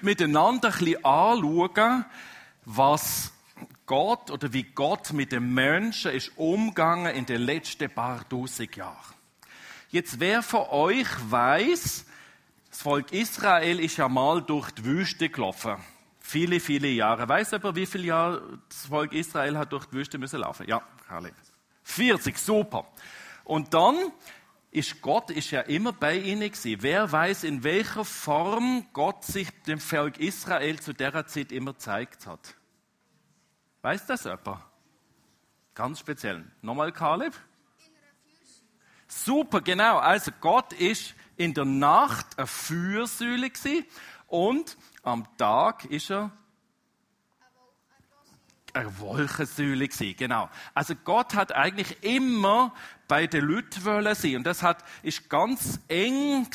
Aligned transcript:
miteinander 0.00 0.68
ein 0.68 0.78
bisschen 0.78 1.04
anschauen, 1.04 2.04
was 2.64 3.32
Gott 3.86 4.30
oder 4.30 4.52
wie 4.52 4.62
Gott 4.62 5.12
mit 5.12 5.32
den 5.32 5.52
Menschen 5.52 6.12
ist 6.12 6.32
umgegangen 6.36 7.14
in 7.14 7.26
den 7.26 7.42
letzten 7.42 7.90
paar 7.90 8.26
tausend 8.28 8.74
Jahren. 8.76 9.14
Jetzt, 9.90 10.18
wer 10.20 10.42
von 10.42 10.62
euch 10.70 11.08
weiß, 11.28 12.06
das 12.70 12.80
Volk 12.80 13.12
Israel 13.12 13.78
ist 13.80 13.98
ja 13.98 14.08
mal 14.08 14.40
durch 14.40 14.70
die 14.70 14.84
Wüste 14.84 15.28
gelaufen. 15.28 15.76
Viele, 16.20 16.60
viele 16.60 16.88
Jahre. 16.88 17.28
Weiß 17.28 17.52
aber, 17.52 17.76
wie 17.76 17.84
viele 17.84 18.04
Jahre 18.04 18.58
das 18.68 18.86
Volk 18.86 19.12
Israel 19.12 19.58
hat 19.58 19.72
durch 19.72 19.84
die 19.86 19.92
Wüste 19.92 20.16
müssen 20.16 20.40
laufen? 20.40 20.66
Ja, 20.66 20.80
Kalle. 21.06 21.32
40, 21.82 22.38
super. 22.38 22.86
Und 23.44 23.74
dann 23.74 23.96
ist 24.72 25.02
Gott 25.02 25.30
ist 25.30 25.50
ja 25.50 25.60
immer 25.60 25.92
bei 25.92 26.16
ihnen 26.16 26.50
gewesen. 26.50 26.82
Wer 26.82 27.12
weiß, 27.12 27.44
in 27.44 27.62
welcher 27.62 28.06
Form 28.06 28.86
Gott 28.94 29.22
sich 29.22 29.48
dem 29.66 29.78
Volk 29.78 30.18
Israel 30.18 30.80
zu 30.80 30.94
der 30.94 31.26
Zeit 31.26 31.52
immer 31.52 31.76
zeigt 31.76 32.26
hat? 32.26 32.56
Weiß 33.82 34.06
das 34.06 34.24
jemand? 34.24 34.62
Ganz 35.74 36.00
speziell. 36.00 36.44
Nochmal, 36.62 36.90
Kaleb? 36.90 37.34
Super, 39.06 39.60
genau. 39.60 39.98
Also 39.98 40.32
Gott 40.40 40.72
ist 40.72 41.14
in 41.36 41.52
der 41.52 41.66
Nacht 41.66 42.38
eine 42.38 42.46
Fürsäule 42.46 43.50
und 44.26 44.78
am 45.02 45.36
Tag 45.36 45.84
ist 45.84 46.10
er 46.10 46.30
eine 48.74 48.98
Wolkensäule 48.98 49.88
gewesen, 49.88 50.16
genau. 50.16 50.48
Also 50.74 50.94
Gott 51.04 51.34
hat 51.34 51.52
eigentlich 51.52 52.02
immer 52.02 52.72
bei 53.08 53.26
den 53.26 53.44
Leuten 53.44 53.84
wollen 53.84 54.14
sein. 54.14 54.36
Und 54.36 54.44
das 54.44 54.62
hat, 54.62 54.84
ist 55.02 55.28
ganz 55.28 55.80
eng 55.88 56.46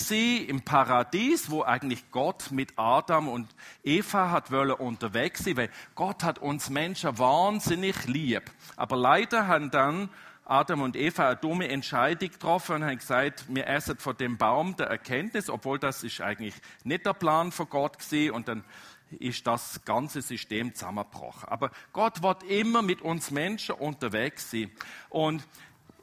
im 0.48 0.62
Paradies, 0.62 1.52
wo 1.52 1.63
eigentlich 1.63 2.09
Gott 2.12 2.52
mit 2.52 2.73
Adam 2.77 3.27
und 3.27 3.48
Eva 3.84 4.31
hat 4.31 4.52
wollen 4.52 4.71
unterwegs 4.71 5.43
sein, 5.43 5.57
weil 5.57 5.70
Gott 5.93 6.23
hat 6.23 6.40
uns 6.40 6.70
Menschen 6.70 7.20
wahnsinnig 7.20 8.07
lieb. 8.07 8.43
Aber 8.76 8.98
leider 8.98 9.48
haben 9.48 9.70
dann 9.70 10.09
Adam 10.46 10.81
und 10.81 10.96
Eva 10.96 11.27
eine 11.27 11.35
dumme 11.35 11.68
Entscheidung 11.68 12.29
getroffen 12.29 12.77
und 12.77 12.85
haben 12.85 12.98
gesagt, 12.98 13.46
wir 13.49 13.68
essen 13.68 13.98
von 13.98 14.15
dem 14.15 14.37
Baum 14.37 14.77
der 14.77 14.87
Erkenntnis, 14.87 15.49
obwohl 15.49 15.77
das 15.77 16.04
ist 16.04 16.21
eigentlich 16.21 16.55
nicht 16.84 17.05
der 17.05 17.13
Plan 17.13 17.52
von 17.52 17.70
Gott 17.70 17.99
gewesen. 17.99 18.31
Und 18.31 18.48
dann 18.48 18.63
ist 19.12 19.46
das 19.48 19.84
ganze 19.86 20.22
System 20.22 20.74
zusammengebrochen. 20.74 21.50
Aber 21.50 21.72
Gott 21.94 22.22
wird 22.22 22.44
immer 22.44 22.82
mit 22.82 23.02
uns 23.02 23.32
Menschen 23.32 23.76
unterwegs 23.76 24.52
sein. 24.52 24.72
Und 25.10 25.48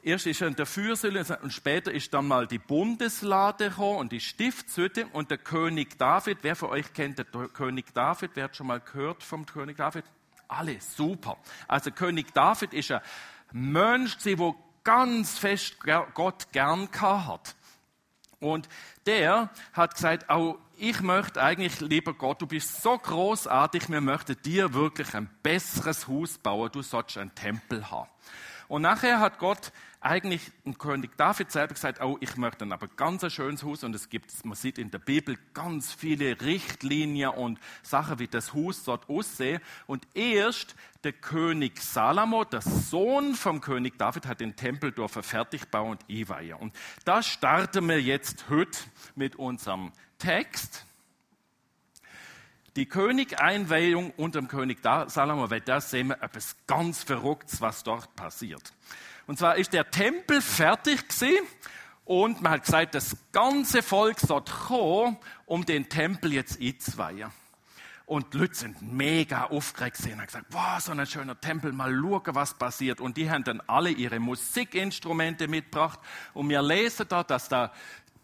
erst 0.01 0.27
ist 0.27 0.41
er 0.41 0.47
in 0.47 0.55
der 0.55 0.65
Fürsäule 0.65 1.25
und 1.41 1.51
später 1.51 1.91
ist 1.91 2.13
dann 2.13 2.27
mal 2.27 2.47
die 2.47 2.59
Bundeslade 2.59 3.69
gekommen 3.69 3.97
und 3.97 4.11
die 4.11 4.19
Stiftshütte 4.19 5.07
und 5.07 5.31
der 5.31 5.37
König 5.37 5.97
David. 5.97 6.39
Wer 6.41 6.55
von 6.55 6.69
euch 6.69 6.93
kennt 6.93 7.19
den 7.19 7.53
König 7.53 7.93
David? 7.93 8.31
Wer 8.35 8.45
hat 8.45 8.55
schon 8.55 8.67
mal 8.67 8.79
gehört 8.79 9.23
vom 9.23 9.45
König 9.45 9.77
David? 9.77 10.05
Alle, 10.47 10.79
super. 10.79 11.37
Also 11.67 11.91
König 11.91 12.33
David 12.33 12.73
ist 12.73 12.91
ein 12.91 13.01
Mensch, 13.51 14.17
der 14.17 14.55
ganz 14.83 15.37
fest 15.37 15.77
Gott 16.13 16.51
gern 16.51 16.89
hat. 17.01 17.55
Und 18.45 18.69
der 19.05 19.49
hat 19.73 19.95
gesagt, 19.95 20.29
auch 20.29 20.57
ich 20.77 21.01
möchte 21.01 21.41
eigentlich, 21.41 21.79
lieber 21.79 22.13
Gott, 22.13 22.41
du 22.41 22.47
bist 22.47 22.81
so 22.81 22.97
großartig, 22.97 23.89
wir 23.89 24.01
möchten 24.01 24.35
dir 24.43 24.73
wirklich 24.73 25.13
ein 25.15 25.29
besseres 25.41 26.07
Haus 26.07 26.37
bauen, 26.37 26.69
du 26.71 26.81
sollst 26.81 27.17
einen 27.17 27.33
Tempel 27.33 27.89
haben. 27.89 28.09
Und 28.67 28.81
nachher 28.81 29.19
hat 29.19 29.39
Gott 29.39 29.71
eigentlich 30.05 30.51
dem 30.63 30.77
König 30.77 31.17
David 31.17 31.51
selber 31.51 31.73
gesagt, 31.73 31.99
oh, 31.99 32.17
ich 32.21 32.37
möchte 32.37 32.59
dann 32.59 32.71
aber 32.71 32.87
ganz 32.87 33.23
ein 33.23 33.31
schönes 33.31 33.63
Haus 33.63 33.83
und 33.83 33.95
es 33.95 34.09
gibt, 34.09 34.45
man 34.45 34.55
sieht 34.55 34.77
in 34.77 34.91
der 34.91 34.99
Bibel 34.99 35.37
ganz 35.55 35.91
viele 35.93 36.39
Richtlinien 36.41 37.31
und 37.31 37.59
Sachen, 37.81 38.19
wie 38.19 38.27
das 38.27 38.53
Haus 38.53 38.83
dort 38.83 39.09
aussehe. 39.09 39.59
Und 39.87 40.07
erst 40.13 40.75
der 41.03 41.13
König 41.13 41.81
Salomo, 41.81 42.43
der 42.43 42.61
Sohn 42.61 43.33
vom 43.33 43.61
König 43.61 43.97
David, 43.97 44.27
hat 44.27 44.41
den 44.41 44.55
Tempel 44.55 44.91
dürfen 44.91 45.23
fertig 45.23 45.69
bauen 45.71 45.91
und 45.91 46.05
einweihen. 46.07 46.59
Und 46.59 46.75
da 47.03 47.23
starten 47.23 47.89
wir 47.89 47.99
jetzt 47.99 48.45
heute 48.49 48.77
mit 49.15 49.35
unserem 49.37 49.91
Text. 50.19 50.85
Die 52.75 52.85
Königeinweihung 52.85 54.11
unter 54.17 54.39
dem 54.39 54.49
König 54.49 54.79
Salomo, 54.83 55.49
weil 55.49 55.61
da 55.61 55.81
sehen 55.81 56.09
wir 56.09 56.21
etwas 56.21 56.57
ganz 56.67 57.03
Verrücktes, 57.03 57.59
was 57.59 57.83
dort 57.83 58.15
passiert. 58.15 58.71
Und 59.27 59.39
zwar 59.39 59.55
ist 59.55 59.73
der 59.73 59.89
Tempel 59.89 60.41
fertig 60.41 61.07
gewesen 61.07 61.45
und 62.05 62.41
man 62.41 62.53
hat 62.53 62.65
gesagt, 62.65 62.95
das 62.95 63.17
ganze 63.31 63.81
Volk 63.81 64.19
soll 64.19 64.43
kommen, 64.43 65.17
um 65.45 65.65
den 65.65 65.89
Tempel 65.89 66.33
jetzt 66.33 66.61
einzuweihen. 66.61 67.31
Und 68.05 68.33
die 68.33 68.37
Leute 68.37 68.53
sind 68.53 68.81
mega 68.83 69.45
aufgeregt 69.45 69.99
und 70.05 70.11
haben 70.11 70.25
gesagt, 70.27 70.45
wow, 70.51 70.79
so 70.79 70.91
ein 70.91 71.03
schöner 71.07 71.39
Tempel, 71.41 71.71
mal 71.71 71.91
schauen, 71.91 72.35
was 72.35 72.53
passiert. 72.53 73.01
Und 73.01 73.17
die 73.17 73.31
haben 73.31 73.43
dann 73.43 73.61
alle 73.65 73.89
ihre 73.89 74.19
Musikinstrumente 74.19 75.47
mitgebracht. 75.47 75.99
Und 76.35 76.47
wir 76.49 76.61
lesen 76.61 77.07
da, 77.09 77.23
dass 77.23 77.49
da 77.49 77.71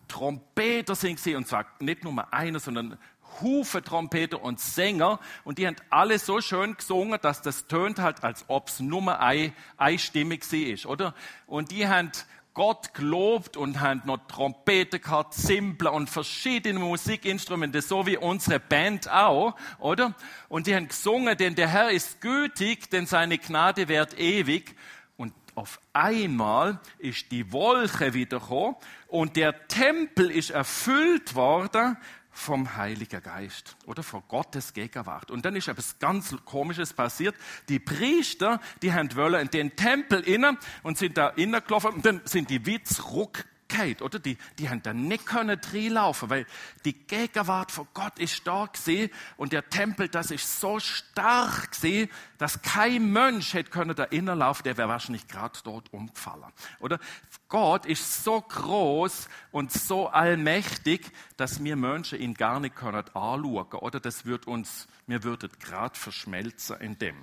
Trompeter 0.07 0.93
sind 0.93 1.25
und 1.35 1.47
zwar 1.47 1.65
nicht 1.79 2.03
nur 2.03 2.33
einer, 2.33 2.59
sondern 2.59 2.97
Hufe 3.39 3.81
Trompeter 3.81 4.41
und 4.41 4.59
Sänger 4.59 5.19
und 5.43 5.57
die 5.57 5.67
haben 5.67 5.77
alle 5.89 6.19
so 6.19 6.41
schön 6.41 6.75
gesungen, 6.75 7.19
dass 7.21 7.41
das 7.41 7.67
tönt 7.67 7.99
halt, 7.99 8.23
als 8.23 8.45
ob 8.47 8.67
es 8.67 8.79
nur 8.79 9.19
ein, 9.19 9.53
einstimmig 9.77 10.43
sie 10.43 10.63
ist, 10.63 10.85
oder? 10.85 11.13
Und 11.47 11.71
die 11.71 11.87
haben 11.87 12.11
Gott 12.53 12.93
gelobt 12.93 13.55
und 13.55 13.79
haben 13.79 14.01
noch 14.05 14.27
Trompete 14.27 14.99
gehabt, 14.99 15.33
Zimbler 15.33 15.93
und 15.93 16.09
verschiedene 16.09 16.79
Musikinstrumente, 16.79 17.81
so 17.81 18.05
wie 18.05 18.17
unsere 18.17 18.59
Band 18.59 19.09
auch, 19.09 19.55
oder? 19.79 20.13
Und 20.49 20.67
die 20.67 20.75
haben 20.75 20.89
gesungen, 20.89 21.37
denn 21.37 21.55
der 21.55 21.69
Herr 21.69 21.91
ist 21.91 22.19
gütig, 22.19 22.89
denn 22.89 23.05
seine 23.05 23.37
Gnade 23.37 23.87
währt 23.87 24.19
ewig. 24.19 24.75
Und 25.15 25.33
auf 25.55 25.79
einmal 25.93 26.79
ist 26.97 27.31
die 27.31 27.53
Wolke 27.53 28.13
wiedergekommen 28.13 28.75
und 29.07 29.37
der 29.37 29.67
Tempel 29.69 30.29
ist 30.29 30.49
erfüllt 30.49 31.35
worden 31.35 31.95
vom 32.31 32.75
Heiligen 32.75 33.21
Geist 33.21 33.75
oder 33.85 34.03
von 34.03 34.23
Gottes 34.27 34.73
Gegenwart. 34.73 35.29
Und 35.29 35.45
dann 35.45 35.55
ist 35.55 35.67
etwas 35.67 35.99
ganz 35.99 36.35
Komisches 36.45 36.93
passiert. 36.93 37.35
Die 37.69 37.79
Priester, 37.79 38.59
die 38.81 38.93
haben 38.93 39.13
wollen 39.15 39.41
in 39.41 39.49
den 39.49 39.75
Tempel 39.75 40.21
innen 40.21 40.57
und 40.83 40.97
sind 40.97 41.17
da 41.17 41.29
innen 41.29 41.61
gelaufen 41.63 41.91
und 41.93 42.05
dann 42.05 42.21
sind 42.25 42.49
die 42.49 42.83
zurück 42.83 43.45
Ewigkeit, 43.71 44.01
oder? 44.01 44.19
Die, 44.19 44.37
die 44.59 44.69
haben 44.69 44.81
da 44.81 44.93
nicht 44.93 45.25
können 45.25 45.59
laufen, 45.89 46.29
weil 46.29 46.45
die 46.85 46.93
Gegenwart 46.93 47.71
von 47.71 47.87
Gott 47.93 48.19
ist 48.19 48.45
da 48.45 48.65
gewesen 48.65 49.11
und 49.37 49.53
der 49.53 49.69
Tempel, 49.69 50.07
das 50.07 50.31
ist 50.31 50.59
so 50.59 50.79
stark 50.79 51.71
gewesen, 51.71 52.09
dass 52.37 52.61
kein 52.61 53.11
Mensch 53.11 53.53
hätte 53.53 53.71
können 53.71 53.95
da 53.95 54.07
laufen, 54.11 54.63
der 54.63 54.77
wäre 54.77 54.89
wahrscheinlich 54.89 55.27
gerade 55.27 55.59
dort 55.63 55.91
umgefallen, 55.93 56.51
oder? 56.79 56.99
Gott 57.47 57.85
ist 57.85 58.23
so 58.23 58.41
groß 58.41 59.27
und 59.51 59.73
so 59.73 60.07
allmächtig, 60.07 61.11
dass 61.37 61.63
wir 61.63 61.75
Menschen 61.75 62.19
ihn 62.19 62.33
gar 62.33 62.59
nicht 62.59 62.75
können 62.75 63.03
anschauen, 63.13 63.73
oder? 63.73 63.99
Das 63.99 64.25
wird 64.25 64.47
uns, 64.47 64.87
wir 65.07 65.23
würden 65.23 65.49
gerade 65.59 65.97
verschmelzen 65.97 66.79
in 66.79 66.97
dem. 66.97 67.15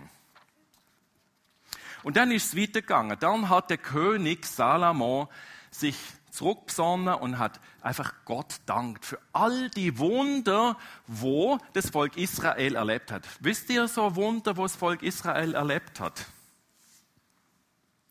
Und 2.02 2.16
dann 2.16 2.30
ist 2.30 2.46
es 2.46 2.56
weitergegangen. 2.56 3.18
Dann 3.18 3.48
hat 3.48 3.70
der 3.70 3.78
König 3.78 4.46
Salomo 4.46 5.28
sich 5.70 5.96
zurückbesonnen 6.38 7.14
und 7.14 7.38
hat 7.38 7.60
einfach 7.80 8.14
Gott 8.24 8.60
dankt 8.64 9.04
für 9.04 9.18
all 9.32 9.70
die 9.70 9.98
Wunder, 9.98 10.78
wo 11.06 11.58
das 11.72 11.90
Volk 11.90 12.16
Israel 12.16 12.76
erlebt 12.76 13.10
hat. 13.10 13.26
Wisst 13.40 13.68
ihr 13.70 13.88
so 13.88 14.14
Wunder, 14.14 14.56
wo 14.56 14.62
das 14.62 14.76
Volk 14.76 15.02
Israel 15.02 15.54
erlebt 15.54 15.98
hat? 15.98 16.26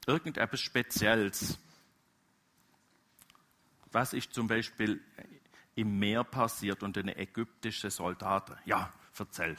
Irgendetwas 0.05 0.59
Spezielles. 0.59 1.57
Was 3.93 4.11
ist 4.11 4.33
zum 4.33 4.47
Beispiel 4.47 5.01
im 5.75 5.97
Meer 5.97 6.25
passiert 6.25 6.83
und 6.83 6.97
den 6.97 7.07
ägyptischen 7.07 7.89
Soldaten? 7.89 8.57
Ja, 8.65 8.91
erzähl. 9.17 9.55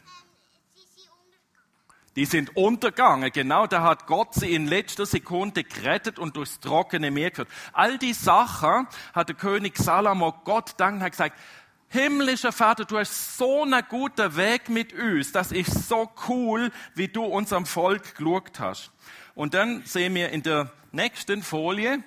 Die 2.18 2.24
sind 2.24 2.56
untergegangen. 2.56 3.30
Genau, 3.30 3.68
da 3.68 3.84
hat 3.84 4.08
Gott 4.08 4.34
sie 4.34 4.52
in 4.52 4.66
letzter 4.66 5.06
Sekunde 5.06 5.62
gerettet 5.62 6.18
und 6.18 6.34
durchs 6.34 6.58
trockene 6.58 7.12
Meer 7.12 7.30
geführt. 7.30 7.48
All 7.72 7.96
die 7.96 8.12
Sachen 8.12 8.88
hat 9.14 9.28
der 9.28 9.36
König 9.36 9.78
Salomo 9.78 10.32
Gott 10.42 10.74
danken, 10.78 11.00
hat 11.00 11.12
gesagt, 11.12 11.38
himmlischer 11.86 12.50
Vater, 12.50 12.86
du 12.86 12.98
hast 12.98 13.38
so 13.38 13.62
einen 13.62 13.84
guten 13.88 14.34
Weg 14.34 14.68
mit 14.68 14.92
uns. 14.94 15.30
Das 15.30 15.52
ist 15.52 15.88
so 15.88 16.10
cool, 16.28 16.72
wie 16.96 17.06
du 17.06 17.22
unserem 17.22 17.66
Volk 17.66 18.16
geschaut 18.16 18.58
hast. 18.58 18.90
Und 19.36 19.54
dann 19.54 19.84
sehen 19.84 20.16
wir 20.16 20.30
in 20.30 20.42
der 20.42 20.72
nächsten 20.90 21.44
Folie, 21.44 22.02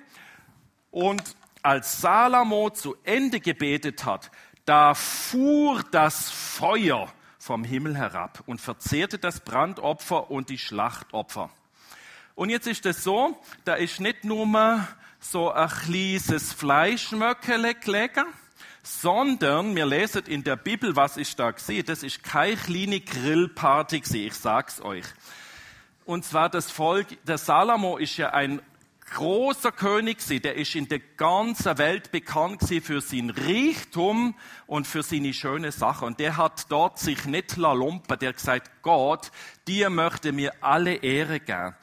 und 0.90 1.22
als 1.62 2.02
Salomo 2.02 2.68
zu 2.68 2.96
Ende 3.04 3.40
gebetet 3.40 4.04
hat, 4.04 4.30
da 4.66 4.92
fuhr 4.92 5.82
das 5.90 6.30
Feuer 6.30 7.10
vom 7.42 7.64
Himmel 7.64 7.96
herab 7.96 8.44
und 8.46 8.60
verzehrte 8.60 9.18
das 9.18 9.40
Brandopfer 9.40 10.30
und 10.30 10.48
die 10.48 10.58
Schlachtopfer. 10.58 11.50
Und 12.36 12.50
jetzt 12.50 12.68
ist 12.68 12.86
es 12.86 13.02
so, 13.02 13.36
da 13.64 13.74
ist 13.74 13.98
nicht 13.98 14.22
nur 14.22 14.86
so 15.18 15.50
ein 15.50 15.68
kleines 15.68 16.52
Fleischmöckele 16.52 17.74
gelegen, 17.74 18.26
sondern 18.84 19.74
wir 19.74 19.86
lesen 19.86 20.22
in 20.26 20.44
der 20.44 20.54
Bibel, 20.54 20.94
was 20.94 21.16
ich 21.16 21.34
da 21.34 21.50
gesehen, 21.50 21.84
das 21.84 22.04
ist 22.04 22.22
keine 22.22 22.54
kleine 22.54 23.00
Grillparty 23.00 24.02
ich 24.12 24.34
sag's 24.34 24.80
euch. 24.80 25.06
Und 26.04 26.24
zwar 26.24 26.48
das 26.48 26.70
Volk, 26.70 27.08
der 27.26 27.38
Salomo 27.38 27.96
ist 27.96 28.18
ja 28.18 28.30
ein 28.30 28.62
großer 29.10 29.72
König 29.72 30.18
gewesen, 30.18 30.42
der 30.42 30.56
ist 30.56 30.74
in 30.74 30.88
der 30.88 31.00
ganzen 31.00 31.78
Welt 31.78 32.12
bekannt 32.12 32.60
gewesen 32.60 32.82
für 32.82 33.00
sein 33.00 33.30
Reichtum 33.30 34.34
und 34.66 34.86
für 34.86 35.02
seine 35.02 35.34
schöne 35.34 35.72
Sache. 35.72 36.04
Und 36.04 36.20
der 36.20 36.36
hat 36.36 36.70
dort 36.70 36.98
sich 36.98 37.24
nicht 37.24 37.56
lumpen, 37.56 38.18
der 38.18 38.30
hat 38.30 38.36
gesagt, 38.36 38.70
Gott, 38.82 39.30
dir 39.66 39.90
möchte 39.90 40.32
mir 40.32 40.52
alle 40.60 40.94
Ehre 40.94 41.40
geben. 41.40 41.74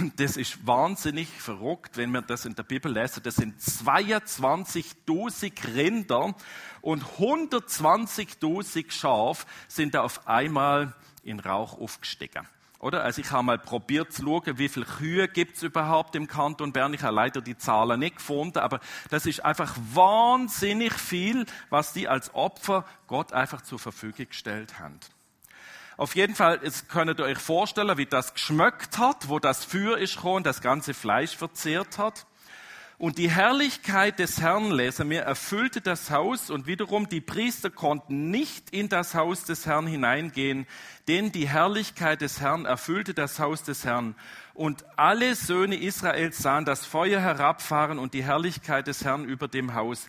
Und 0.00 0.18
das 0.18 0.36
ist 0.36 0.66
wahnsinnig 0.66 1.28
verrückt, 1.28 1.96
wenn 1.96 2.10
wir 2.10 2.22
das 2.22 2.46
in 2.46 2.54
der 2.54 2.64
Bibel 2.64 2.92
lesen. 2.92 3.22
Das 3.22 3.36
sind 3.36 3.60
22.000 3.60 5.74
Rinder 5.74 6.34
und 6.80 7.04
120.000 7.18 8.90
Schaf 8.90 9.46
sind 9.68 9.94
da 9.94 10.02
auf 10.02 10.26
einmal 10.26 10.94
in 11.22 11.38
Rauch 11.38 11.80
aufgestiegen. 11.80 12.48
Oder? 12.84 13.02
Also 13.02 13.22
ich 13.22 13.30
habe 13.30 13.44
mal 13.44 13.58
probiert 13.58 14.12
zu 14.12 14.22
schauen, 14.22 14.58
wie 14.58 14.68
viele 14.68 14.84
Kühe 14.84 15.26
gibt 15.26 15.56
es 15.56 15.62
überhaupt 15.62 16.14
im 16.16 16.26
Kanton 16.26 16.74
Bern. 16.74 16.92
Ich 16.92 17.02
habe 17.02 17.14
leider 17.14 17.40
die 17.40 17.56
Zahlen 17.56 17.98
nicht 17.98 18.16
gefunden, 18.16 18.58
aber 18.58 18.78
das 19.08 19.24
ist 19.24 19.42
einfach 19.42 19.74
wahnsinnig 19.94 20.92
viel, 20.92 21.46
was 21.70 21.94
die 21.94 22.08
als 22.08 22.34
Opfer 22.34 22.84
Gott 23.06 23.32
einfach 23.32 23.62
zur 23.62 23.78
Verfügung 23.78 24.28
gestellt 24.28 24.80
haben. 24.80 25.00
Auf 25.96 26.14
jeden 26.14 26.34
Fall, 26.34 26.60
jetzt 26.62 26.90
könnt 26.90 27.18
ihr 27.18 27.24
euch 27.24 27.38
vorstellen, 27.38 27.96
wie 27.96 28.04
das 28.04 28.34
geschmeckt 28.34 28.98
hat, 28.98 29.30
wo 29.30 29.38
das 29.38 29.64
Feuer 29.64 29.96
ist 29.96 30.16
gekommen, 30.16 30.44
das 30.44 30.60
ganze 30.60 30.92
Fleisch 30.92 31.34
verzehrt 31.34 31.96
hat. 31.96 32.26
Und 33.04 33.18
die 33.18 33.30
Herrlichkeit 33.30 34.18
des 34.18 34.40
Herrn, 34.40 34.70
lesen 34.70 35.10
wir, 35.10 35.24
erfüllte 35.24 35.82
das 35.82 36.10
Haus 36.10 36.48
und 36.48 36.66
wiederum 36.66 37.06
die 37.06 37.20
Priester 37.20 37.68
konnten 37.68 38.30
nicht 38.30 38.70
in 38.70 38.88
das 38.88 39.14
Haus 39.14 39.44
des 39.44 39.66
Herrn 39.66 39.86
hineingehen, 39.86 40.66
denn 41.06 41.30
die 41.30 41.46
Herrlichkeit 41.46 42.22
des 42.22 42.40
Herrn 42.40 42.64
erfüllte 42.64 43.12
das 43.12 43.38
Haus 43.38 43.62
des 43.62 43.84
Herrn. 43.84 44.14
Und 44.54 44.86
alle 44.96 45.34
Söhne 45.34 45.76
Israels 45.76 46.38
sahen 46.38 46.64
das 46.64 46.86
Feuer 46.86 47.20
herabfahren 47.20 47.98
und 47.98 48.14
die 48.14 48.24
Herrlichkeit 48.24 48.86
des 48.86 49.04
Herrn 49.04 49.26
über 49.26 49.48
dem 49.48 49.74
Haus. 49.74 50.08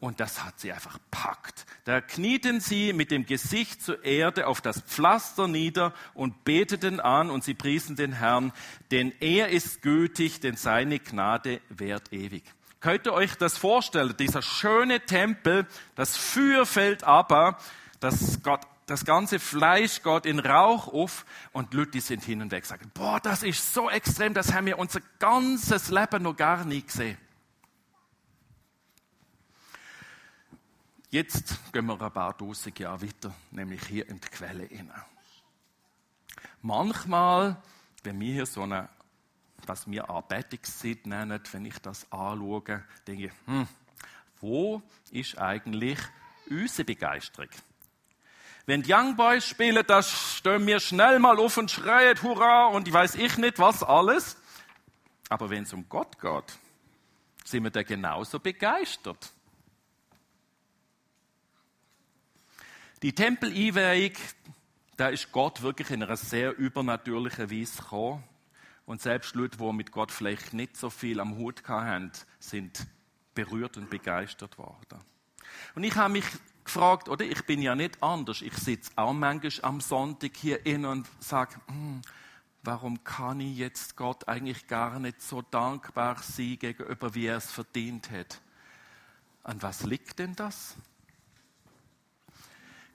Und 0.00 0.18
das 0.18 0.42
hat 0.42 0.58
sie 0.58 0.72
einfach 0.72 0.98
packt. 1.10 1.66
Da 1.84 2.00
knieten 2.00 2.60
sie 2.60 2.94
mit 2.94 3.10
dem 3.10 3.26
Gesicht 3.26 3.82
zur 3.82 4.02
Erde 4.02 4.46
auf 4.46 4.62
das 4.62 4.80
Pflaster 4.80 5.46
nieder 5.46 5.92
und 6.14 6.44
beteten 6.44 7.00
an 7.00 7.28
und 7.28 7.44
sie 7.44 7.52
priesen 7.52 7.96
den 7.96 8.12
Herrn, 8.12 8.52
denn 8.90 9.12
er 9.20 9.50
ist 9.50 9.82
gütig, 9.82 10.40
denn 10.40 10.56
seine 10.56 11.00
Gnade 11.00 11.60
währt 11.68 12.14
ewig. 12.14 12.44
Könnt 12.80 13.06
ihr 13.06 13.12
euch 13.12 13.34
das 13.34 13.58
vorstellen? 13.58 14.14
Dieser 14.18 14.40
schöne 14.40 15.00
Tempel, 15.00 15.66
das 15.96 16.16
Feuer 16.16 16.64
fällt 16.64 17.04
aber, 17.04 17.58
das 18.00 18.42
Gott 18.42 18.62
das 18.86 19.04
ganze 19.04 19.38
Fleisch 19.38 20.02
Gott 20.02 20.26
in 20.26 20.40
Rauch 20.40 20.92
auf 20.92 21.24
und 21.52 21.72
Leute 21.74 22.00
sind 22.00 22.24
hin 22.24 22.42
und 22.42 22.50
weg, 22.50 22.66
sagen, 22.66 22.90
boah, 22.92 23.20
das 23.20 23.44
ist 23.44 23.72
so 23.72 23.88
extrem, 23.88 24.34
das 24.34 24.52
haben 24.52 24.66
wir 24.66 24.80
unser 24.80 25.00
ganzes 25.20 25.90
Leben 25.90 26.24
noch 26.24 26.36
gar 26.36 26.64
nie 26.64 26.82
gesehen. 26.82 27.16
Jetzt 31.10 31.72
gehen 31.72 31.86
wir 31.86 32.00
ein 32.00 32.12
paar 32.12 32.38
tausend 32.38 32.78
Jahre 32.78 33.02
weiter, 33.02 33.34
nämlich 33.50 33.84
hier 33.84 34.08
in 34.08 34.20
die 34.20 34.28
Quelle 34.28 34.62
hinein. 34.62 35.02
Manchmal, 36.62 37.60
wenn 38.04 38.20
wir 38.20 38.32
hier 38.32 38.46
so 38.46 38.62
eine, 38.62 38.88
was 39.66 39.90
wir 39.90 40.08
Anbetungszeit 40.08 41.06
nennen, 41.06 41.40
wenn 41.50 41.64
ich 41.64 41.78
das 41.80 42.04
anschaue, 42.12 42.84
denke 43.08 43.24
ich, 43.24 43.32
hm, 43.46 43.66
wo 44.40 44.82
ist 45.10 45.36
eigentlich 45.36 45.98
unsere 46.48 46.84
Begeisterung? 46.84 47.50
Wenn 48.66 48.82
die 48.82 48.92
Young 48.92 49.16
Boys 49.16 49.44
spielen, 49.44 49.84
da 49.84 50.04
stehen 50.04 50.64
wir 50.64 50.78
schnell 50.78 51.18
mal 51.18 51.40
auf 51.40 51.56
und 51.56 51.72
schreien 51.72 52.22
Hurra 52.22 52.66
und 52.66 52.86
ich 52.86 52.94
weiß 52.94 53.16
ich 53.16 53.36
nicht 53.36 53.58
was 53.58 53.82
alles. 53.82 54.36
Aber 55.28 55.50
wenn 55.50 55.64
es 55.64 55.72
um 55.72 55.88
Gott 55.88 56.20
geht, 56.20 56.56
sind 57.44 57.64
wir 57.64 57.70
da 57.70 57.82
genauso 57.82 58.38
begeistert. 58.38 59.32
Die 63.02 63.14
Tempel-Einweihung, 63.14 64.12
da 64.98 65.08
ist 65.08 65.32
Gott 65.32 65.62
wirklich 65.62 65.90
in 65.90 66.02
einer 66.02 66.18
sehr 66.18 66.58
übernatürlichen 66.58 67.50
Weise 67.50 67.80
gekommen. 67.80 68.22
Und 68.84 69.00
selbst 69.00 69.34
Leute, 69.34 69.56
die 69.56 69.72
mit 69.72 69.90
Gott 69.90 70.12
vielleicht 70.12 70.52
nicht 70.52 70.76
so 70.76 70.90
viel 70.90 71.18
am 71.18 71.36
Hut 71.36 71.66
hatten, 71.66 72.12
sind 72.40 72.86
berührt 73.34 73.78
und 73.78 73.88
begeistert 73.88 74.58
worden. 74.58 75.00
Und 75.74 75.84
ich 75.84 75.96
habe 75.96 76.12
mich 76.12 76.26
gefragt, 76.62 77.08
oder 77.08 77.24
ich 77.24 77.42
bin 77.46 77.62
ja 77.62 77.74
nicht 77.74 78.02
anders. 78.02 78.42
Ich 78.42 78.52
sitze 78.54 78.90
auch 78.96 79.14
manchmal 79.14 79.70
am 79.70 79.80
Sonntag 79.80 80.36
hier 80.36 80.66
in 80.66 80.84
und 80.84 81.08
sage, 81.20 81.56
hm, 81.68 82.02
warum 82.62 83.02
kann 83.02 83.40
ich 83.40 83.56
jetzt 83.56 83.96
Gott 83.96 84.28
eigentlich 84.28 84.66
gar 84.66 84.98
nicht 84.98 85.22
so 85.22 85.40
dankbar 85.40 86.18
sein 86.22 86.58
gegenüber, 86.58 87.14
wie 87.14 87.26
er 87.26 87.38
es 87.38 87.50
verdient 87.50 88.10
hat? 88.10 88.42
An 89.42 89.62
was 89.62 89.84
liegt 89.84 90.18
denn 90.18 90.36
das? 90.36 90.76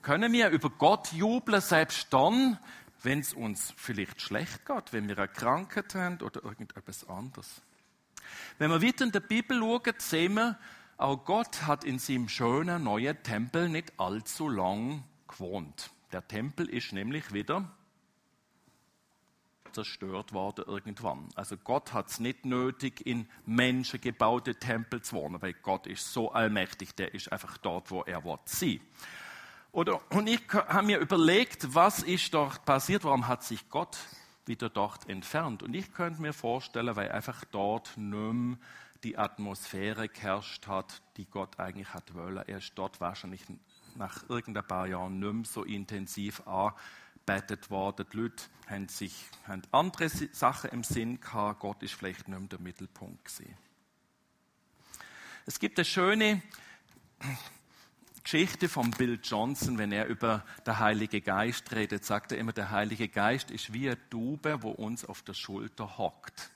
Können 0.06 0.34
wir 0.34 0.50
über 0.52 0.70
Gott 0.70 1.12
jubeln, 1.14 1.62
selbst 1.62 2.14
dann, 2.14 2.60
wenn 3.02 3.22
es 3.22 3.34
uns 3.34 3.74
vielleicht 3.76 4.22
schlecht 4.22 4.64
geht, 4.64 4.94
wenn 4.94 5.08
wir 5.08 5.18
eine 5.18 5.28
Krankheit 5.28 5.96
haben 5.96 6.22
oder 6.22 6.44
irgendetwas 6.44 7.10
anderes. 7.10 7.64
Wenn 8.60 8.70
wir 8.70 8.84
weiter 8.84 9.04
in 9.04 9.12
der 9.12 9.22
Bibel 9.22 9.58
schauen, 9.58 9.96
sehen 9.98 10.36
wir, 10.36 10.60
auch 10.98 11.26
Gott 11.26 11.64
hat 11.64 11.84
in 11.84 11.98
seinem 11.98 12.30
schönen 12.30 12.84
neuen 12.84 13.22
Tempel 13.24 13.68
nicht 13.68 14.00
allzu 14.00 14.48
lang 14.48 15.04
gewohnt. 15.28 15.90
Der 16.12 16.28
Tempel 16.28 16.70
ist 16.70 16.94
nämlich 16.94 17.34
wieder 17.34 17.68
zerstört 19.72 20.34
worden 20.34 20.66
irgendwann. 20.68 21.30
Also 21.34 21.58
Gott 21.58 21.94
hat 21.94 22.10
es 22.10 22.20
nicht 22.20 22.46
nötig, 22.46 23.04
in 23.08 23.28
menschengebaute 23.48 24.54
Tempel 24.54 25.02
zu 25.02 25.16
wohnen, 25.16 25.42
weil 25.42 25.54
Gott 25.54 25.88
ist 25.88 26.14
so 26.14 26.32
allmächtig, 26.32 26.94
der 26.94 27.16
ist 27.16 27.32
einfach 27.32 27.58
dort, 27.58 27.90
wo 27.90 28.04
er 28.04 28.24
will. 28.24 28.80
Oder, 29.76 30.00
und 30.14 30.28
ich 30.28 30.40
habe 30.54 30.88
mir 30.88 31.00
überlegt, 31.00 31.76
was 31.76 32.02
ist 32.02 32.34
dort 32.34 32.64
passiert, 32.64 33.04
warum 33.04 33.28
hat 33.28 33.44
sich 33.44 33.68
Gott 33.68 33.98
wieder 34.46 34.70
dort 34.70 35.10
entfernt. 35.10 35.64
Und 35.64 35.74
ich 35.74 35.92
könnte 35.92 36.22
mir 36.22 36.32
vorstellen, 36.32 36.96
weil 36.96 37.12
einfach 37.12 37.44
dort 37.52 37.98
nicht 37.98 38.58
die 39.04 39.18
Atmosphäre 39.18 40.08
geherrscht 40.08 40.68
hat, 40.68 41.02
die 41.18 41.26
Gott 41.26 41.60
eigentlich 41.60 41.94
hat 41.94 42.14
wollen. 42.14 42.48
Er 42.48 42.60
ist 42.60 42.72
dort 42.76 43.02
wahrscheinlich 43.02 43.42
nach 43.96 44.30
irgendein 44.30 44.66
paar 44.66 44.88
Jahren 44.88 45.20
nicht 45.20 45.52
so 45.52 45.66
intensiv 45.66 46.42
angebetet 46.48 47.70
worden. 47.70 48.06
Die 48.14 48.18
Leute 48.18 48.46
haben, 48.68 48.88
sich, 48.88 49.26
haben 49.46 49.64
andere 49.72 50.08
Sachen 50.08 50.70
im 50.70 50.86
Sinn 50.86 51.20
gehabt. 51.20 51.60
Gott 51.60 51.84
ist 51.84 51.96
vielleicht 51.96 52.30
nicht 52.30 52.40
mehr 52.40 52.48
der 52.48 52.62
Mittelpunkt 52.62 53.26
gewesen. 53.26 53.58
Es 55.46 55.60
gibt 55.60 55.78
eine 55.78 55.84
schöne 55.84 56.42
Geschichte 58.26 58.70
von 58.70 58.90
Bill 58.90 59.20
Johnson, 59.22 59.78
wenn 59.78 59.92
er 59.92 60.08
über 60.08 60.44
den 60.66 60.80
Heiligen 60.80 61.24
Geist 61.24 61.72
redet, 61.74 62.04
sagt 62.04 62.32
er 62.32 62.40
immer, 62.40 62.54
der 62.54 62.72
Heilige 62.72 63.08
Geist 63.08 63.52
ist 63.52 63.72
wie 63.72 63.88
eine 63.88 64.10
Tube, 64.10 64.64
wo 64.64 64.72
uns 64.72 65.06
auf 65.06 65.22
der 65.22 65.36
Schulter 65.36 66.00
hockt. 66.00 66.50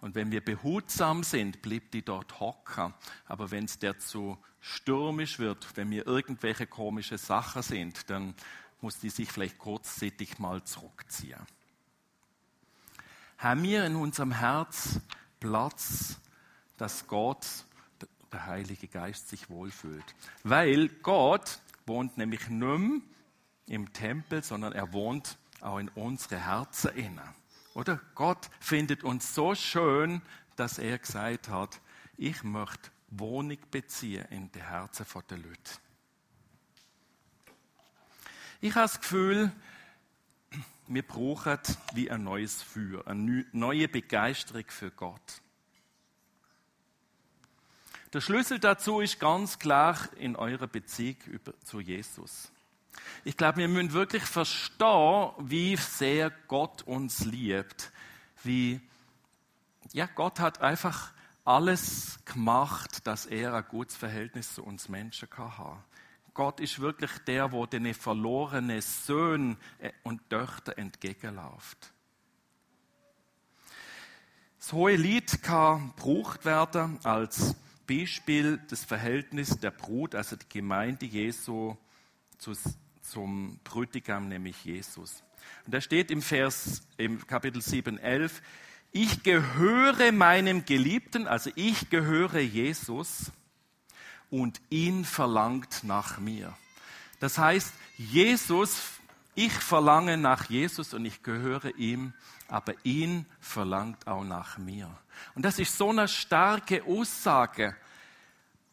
Und 0.00 0.14
wenn 0.14 0.30
wir 0.30 0.42
behutsam 0.42 1.24
sind, 1.24 1.60
bleibt 1.60 1.92
die 1.92 2.02
dort 2.02 2.40
hocken. 2.40 2.94
Aber 3.26 3.50
wenn 3.50 3.66
es 3.66 3.78
der 3.78 3.98
zu 3.98 4.38
stürmisch 4.60 5.38
wird, 5.38 5.76
wenn 5.76 5.90
wir 5.90 6.06
irgendwelche 6.06 6.66
komische 6.66 7.18
Sachen 7.18 7.60
sind, 7.60 8.08
dann 8.08 8.32
muss 8.80 8.98
die 8.98 9.10
sich 9.10 9.30
vielleicht 9.30 9.58
kurzzeitig 9.58 10.38
mal 10.38 10.64
zurückziehen. 10.64 11.46
Haben 13.36 13.62
wir 13.62 13.84
in 13.84 13.94
unserem 13.94 14.32
Herz 14.32 15.00
Platz, 15.38 16.18
dass 16.78 17.06
Gott 17.06 17.46
der 18.32 18.46
Heilige 18.46 18.88
Geist 18.88 19.28
sich 19.28 19.50
wohlfühlt. 19.50 20.14
Weil 20.44 20.88
Gott 20.88 21.60
wohnt 21.86 22.18
nämlich 22.18 22.48
nicht 22.48 22.78
mehr 22.78 23.00
im 23.66 23.92
Tempel, 23.92 24.42
sondern 24.42 24.72
er 24.72 24.92
wohnt 24.92 25.38
auch 25.60 25.78
in 25.78 25.88
unsere 25.90 26.44
Herzen 26.44 26.90
inne. 26.94 27.34
Oder 27.74 28.00
Gott 28.14 28.50
findet 28.60 29.04
uns 29.04 29.34
so 29.34 29.54
schön, 29.54 30.22
dass 30.56 30.78
er 30.78 30.98
gesagt 30.98 31.48
hat, 31.48 31.80
ich 32.16 32.42
möchte 32.42 32.90
Wohnung 33.10 33.58
beziehen 33.70 34.26
in 34.30 34.50
die 34.52 34.62
Herzen 34.62 35.06
der 35.30 35.38
Leute. 35.38 35.72
Ich 38.60 38.74
habe 38.74 38.82
das 38.82 39.00
Gefühl, 39.00 39.52
wir 40.88 41.06
brauchen 41.06 41.58
wie 41.94 42.10
ein 42.10 42.24
neues 42.24 42.62
Feuer, 42.62 43.06
eine 43.06 43.44
neue 43.52 43.88
Begeisterung 43.88 44.64
für 44.66 44.90
Gott. 44.90 45.42
Der 48.14 48.22
Schlüssel 48.22 48.58
dazu 48.58 49.00
ist 49.00 49.20
ganz 49.20 49.58
klar 49.58 49.98
in 50.16 50.34
eurer 50.34 50.66
Beziehung 50.66 51.18
zu 51.62 51.80
Jesus. 51.80 52.50
Ich 53.22 53.36
glaube, 53.36 53.58
wir 53.58 53.68
müssen 53.68 53.92
wirklich 53.92 54.22
verstehen, 54.22 55.30
wie 55.40 55.76
sehr 55.76 56.30
Gott 56.48 56.82
uns 56.82 57.26
liebt. 57.26 57.92
Wie, 58.42 58.80
ja, 59.92 60.06
Gott 60.06 60.40
hat 60.40 60.62
einfach 60.62 61.12
alles 61.44 62.18
gemacht, 62.24 63.06
dass 63.06 63.26
er 63.26 63.52
ein 63.52 63.64
gutes 63.68 63.96
Verhältnis 63.96 64.54
zu 64.54 64.64
uns 64.64 64.88
Menschen 64.88 65.28
kann 65.28 65.58
haben. 65.58 65.84
Gott 66.32 66.60
ist 66.60 66.80
wirklich 66.80 67.10
der, 67.26 67.52
wo 67.52 67.66
den 67.66 67.92
verlorenen 67.92 68.80
Söhnen 68.80 69.58
und 70.02 70.30
Töchter 70.30 70.78
entgegenläuft. 70.78 71.92
Das 74.58 74.72
hohe 74.72 74.96
Lied 74.96 75.42
kann 75.42 75.92
gebraucht 75.94 76.46
werden 76.46 76.98
als 77.04 77.54
Beispiel 77.88 78.58
des 78.70 78.84
Verhältnisses 78.84 79.58
der 79.58 79.70
Brut, 79.70 80.14
also 80.14 80.36
die 80.36 80.48
Gemeinde 80.48 81.06
Jesu 81.06 81.76
zu, 82.38 82.52
zum 83.02 83.58
Brütigam, 83.64 84.28
nämlich 84.28 84.64
Jesus. 84.64 85.22
Und 85.64 85.74
da 85.74 85.80
steht 85.80 86.10
im 86.10 86.22
Vers, 86.22 86.82
im 86.98 87.26
Kapitel 87.26 87.62
7, 87.62 87.98
11, 87.98 88.42
ich 88.92 89.22
gehöre 89.22 90.12
meinem 90.12 90.64
Geliebten, 90.64 91.26
also 91.26 91.50
ich 91.56 91.90
gehöre 91.90 92.40
Jesus 92.40 93.32
und 94.30 94.60
ihn 94.70 95.04
verlangt 95.04 95.84
nach 95.84 96.18
mir. 96.18 96.56
Das 97.20 97.38
heißt, 97.38 97.72
Jesus, 97.96 98.97
ich 99.38 99.52
verlange 99.52 100.16
nach 100.16 100.50
Jesus 100.50 100.94
und 100.94 101.04
ich 101.04 101.22
gehöre 101.22 101.76
ihm, 101.76 102.12
aber 102.48 102.74
ihn 102.82 103.24
verlangt 103.38 104.08
auch 104.08 104.24
nach 104.24 104.58
mir. 104.58 104.90
Und 105.36 105.44
das 105.44 105.60
ist 105.60 105.78
so 105.78 105.90
eine 105.90 106.08
starke 106.08 106.82
Aussage. 106.82 107.76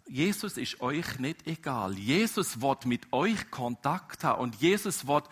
Jesus 0.08 0.58
ist 0.58 0.82
euch 0.82 1.20
nicht 1.20 1.46
egal. 1.46 1.94
Jesus 1.94 2.62
wird 2.62 2.88
mit 2.88 3.14
euch 3.14 3.52
Kontakt 3.52 4.24
haben 4.24 4.42
und 4.42 4.56
Jesus 4.56 5.06
wird 5.06 5.30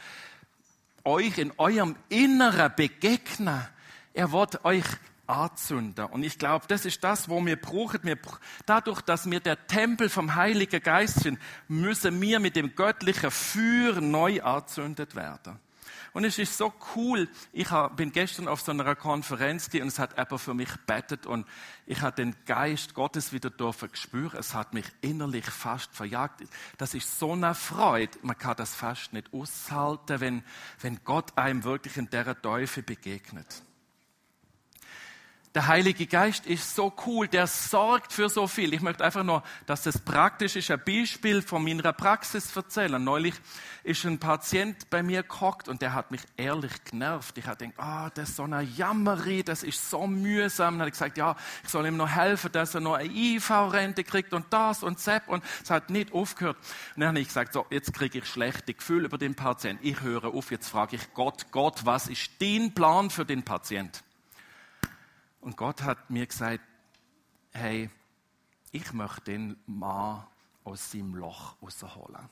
euch 1.03 1.39
in 1.39 1.51
eurem 1.57 1.95
Inneren 2.09 2.71
begegnen. 2.75 3.67
Er 4.13 4.31
wird 4.31 4.63
euch 4.63 4.85
anzünden. 5.27 6.05
Und 6.05 6.23
ich 6.23 6.37
glaube, 6.37 6.65
das 6.67 6.85
ist 6.85 7.03
das, 7.03 7.29
wo 7.29 7.43
wir 7.45 7.55
brauchen. 7.55 7.99
Wir, 8.03 8.17
dadurch, 8.65 9.01
dass 9.01 9.29
wir 9.29 9.39
der 9.39 9.67
Tempel 9.67 10.09
vom 10.09 10.35
Heiligen 10.35 10.81
Geist 10.81 11.21
sind, 11.21 11.39
müssen 11.67 12.19
wir 12.21 12.39
mit 12.39 12.55
dem 12.55 12.75
göttlichen 12.75 13.31
Feuer 13.31 14.01
neu 14.01 14.41
anzündet 14.41 15.15
werden. 15.15 15.59
Und 16.13 16.25
es 16.25 16.37
ist 16.37 16.57
so 16.57 16.71
cool. 16.95 17.27
Ich 17.51 17.69
bin 17.95 18.11
gestern 18.11 18.47
auf 18.47 18.61
so 18.61 18.71
einer 18.71 18.95
Konferenz 18.95 19.69
und 19.73 19.87
es 19.87 19.97
hat 19.97 20.11
jemand 20.11 20.41
für 20.41 20.53
mich 20.53 20.69
bettet 20.85 21.25
und 21.25 21.47
ich 21.87 22.01
habe 22.01 22.15
den 22.15 22.35
Geist 22.45 22.93
Gottes 22.93 23.33
wieder 23.33 23.49
dürfen 23.49 23.89
spüren. 23.93 24.37
Es 24.39 24.53
hat 24.53 24.75
mich 24.75 24.85
innerlich 25.01 25.45
fast 25.45 25.93
verjagt. 25.95 26.43
Das 26.77 26.93
ist 26.93 27.17
so 27.17 27.33
eine 27.33 27.55
Freude. 27.55 28.19
Man 28.21 28.37
kann 28.37 28.55
das 28.57 28.75
fast 28.75 29.13
nicht 29.13 29.33
aushalten, 29.33 30.19
wenn, 30.19 30.43
wenn 30.81 31.03
Gott 31.03 31.35
einem 31.35 31.63
wirklich 31.63 31.97
in 31.97 32.09
der 32.11 32.39
Teufel 32.39 32.83
begegnet. 32.83 33.63
Der 35.55 35.67
Heilige 35.67 36.07
Geist 36.07 36.47
ist 36.47 36.75
so 36.75 36.91
cool, 37.05 37.27
der 37.27 37.45
sorgt 37.45 38.11
für 38.11 38.27
so 38.27 38.47
viel. 38.47 38.73
Ich 38.73 38.81
möchte 38.81 39.05
einfach 39.05 39.23
nur, 39.23 39.43
dass 39.67 39.83
das 39.83 39.99
praktisch 39.99 40.55
ist, 40.55 40.71
ein 40.71 40.81
Beispiel 40.83 41.43
von 41.43 41.63
meiner 41.63 41.93
Praxis 41.93 42.55
erzählen. 42.55 43.03
Neulich 43.03 43.35
ist 43.83 44.03
ein 44.03 44.17
Patient 44.17 44.89
bei 44.89 45.03
mir 45.03 45.21
gehockt 45.21 45.69
und 45.69 45.83
der 45.83 45.93
hat 45.93 46.09
mich 46.09 46.21
ehrlich 46.37 46.71
genervt. 46.85 47.37
Ich 47.37 47.45
habe 47.45 47.57
gedacht, 47.57 47.79
ah, 47.79 48.07
oh, 48.07 48.09
das 48.15 48.29
ist 48.29 48.37
so 48.37 48.45
eine 48.45 48.63
Jammerie, 48.63 49.43
das 49.43 49.61
ist 49.61 49.91
so 49.91 50.07
mühsam. 50.07 50.73
Dann 50.73 50.79
habe 50.79 50.89
ich 50.89 50.93
gesagt, 50.93 51.17
ja, 51.19 51.35
ich 51.63 51.69
soll 51.69 51.85
ihm 51.85 51.97
noch 51.97 52.09
helfen, 52.09 52.51
dass 52.51 52.73
er 52.73 52.81
noch 52.81 52.95
eine 52.95 53.13
IV-Rente 53.13 54.03
kriegt 54.03 54.33
und 54.33 54.47
das 54.49 54.81
und 54.81 54.99
Sepp 54.99 55.27
und 55.27 55.43
es 55.61 55.69
hat 55.69 55.91
nicht 55.91 56.13
aufgehört. 56.13 56.57
Und 56.95 57.01
dann 57.01 57.09
habe 57.09 57.19
ich 57.19 57.27
gesagt, 57.27 57.53
so, 57.53 57.67
jetzt 57.69 57.93
kriege 57.93 58.17
ich 58.17 58.25
schlechte 58.25 58.73
Gefühle 58.73 59.05
über 59.05 59.19
den 59.19 59.35
Patienten. 59.35 59.85
Ich 59.85 60.01
höre 60.01 60.33
auf, 60.33 60.49
jetzt 60.49 60.69
frage 60.69 60.95
ich 60.95 61.13
Gott, 61.13 61.51
Gott, 61.51 61.85
was 61.85 62.07
ist 62.07 62.31
dein 62.41 62.73
Plan 62.73 63.11
für 63.11 63.23
den 63.23 63.43
Patienten? 63.43 63.99
Und 65.43 65.57
Gott 65.57 65.83
hat 65.83 66.09
mir 66.09 66.25
gesagt, 66.25 66.61
hey, 67.51 67.89
ich 68.71 68.93
möchte 68.93 69.21
den 69.25 69.57
Mann 69.65 70.25
aus 70.63 70.91
seinem 70.91 71.15
Loch 71.15 71.61
rausholen. 71.61 72.29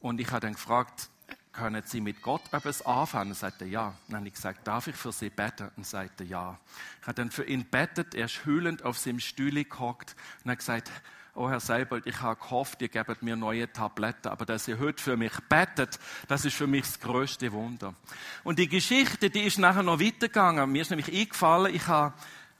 Und 0.00 0.18
ich 0.18 0.30
habe 0.30 0.40
dann 0.40 0.54
gefragt, 0.54 1.10
können 1.52 1.82
Sie 1.84 2.00
mit 2.00 2.22
Gott 2.22 2.50
etwas 2.50 2.80
anfangen? 2.86 3.32
Und 3.32 3.36
sagte 3.36 3.66
ja. 3.66 3.94
Dann 4.06 4.18
habe 4.18 4.28
ich 4.28 4.34
gesagt, 4.34 4.66
darf 4.66 4.86
ich 4.86 4.96
für 4.96 5.12
Sie 5.12 5.28
beten? 5.28 5.70
Und 5.76 5.86
sagte 5.86 6.24
ja. 6.24 6.58
Ich 7.02 7.06
habe 7.06 7.14
dann 7.14 7.30
für 7.30 7.44
ihn 7.44 7.66
betet, 7.66 8.14
er 8.14 8.24
ist 8.24 8.46
hüllend 8.46 8.84
auf 8.84 8.96
seinem 8.96 9.20
Stühle 9.20 9.66
gehockt 9.66 10.16
und 10.44 10.50
hat 10.50 10.58
gesagt, 10.60 10.90
oh 11.38 11.48
Herr 11.48 11.60
Seibold, 11.60 12.06
ich 12.06 12.20
habe 12.20 12.40
gehofft, 12.40 12.82
ihr 12.82 12.88
gebt 12.88 13.22
mir 13.22 13.36
neue 13.36 13.72
Tabletten, 13.72 14.28
aber 14.28 14.44
dass 14.44 14.66
ihr 14.66 14.78
heute 14.78 15.00
für 15.00 15.16
mich 15.16 15.32
betet, 15.48 15.98
das 16.26 16.44
ist 16.44 16.56
für 16.56 16.66
mich 16.66 16.82
das 16.82 17.00
größte 17.00 17.52
Wunder. 17.52 17.94
Und 18.42 18.58
die 18.58 18.68
Geschichte, 18.68 19.30
die 19.30 19.42
ist 19.42 19.58
nachher 19.58 19.84
noch 19.84 20.00
weitergegangen. 20.00 20.70
Mir 20.70 20.82
ist 20.82 20.90
nämlich 20.90 21.12
eingefallen, 21.12 21.74
ich 21.74 21.86
habe 21.86 22.12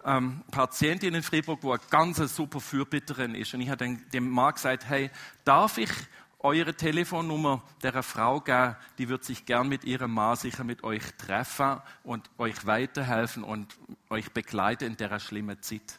ähm, 0.04 0.42
Patientin 0.52 1.14
in 1.14 1.24
Fribourg, 1.24 1.58
wo 1.62 1.72
eine 1.72 1.80
ganz 1.90 2.18
super 2.34 2.60
Fürbitterin 2.60 3.34
ist. 3.34 3.52
Und 3.52 3.62
ich 3.62 3.68
habe 3.68 3.98
dem 4.12 4.30
Mann 4.30 4.54
gesagt, 4.54 4.88
hey, 4.88 5.10
darf 5.44 5.76
ich 5.78 5.90
eure 6.38 6.72
Telefonnummer 6.72 7.64
der 7.82 8.00
Frau 8.04 8.40
geben, 8.40 8.76
die 8.98 9.08
wird 9.08 9.24
sich 9.24 9.44
gern 9.44 9.68
mit 9.68 9.82
ihrem 9.82 10.12
Mann 10.12 10.36
sicher 10.36 10.62
mit 10.62 10.84
euch 10.84 11.02
treffen 11.18 11.80
und 12.04 12.30
euch 12.38 12.64
weiterhelfen 12.64 13.42
und 13.42 13.76
euch 14.08 14.30
begleiten 14.30 14.84
in 14.84 14.96
der 14.96 15.18
schlimmen 15.18 15.60
Zeit. 15.62 15.98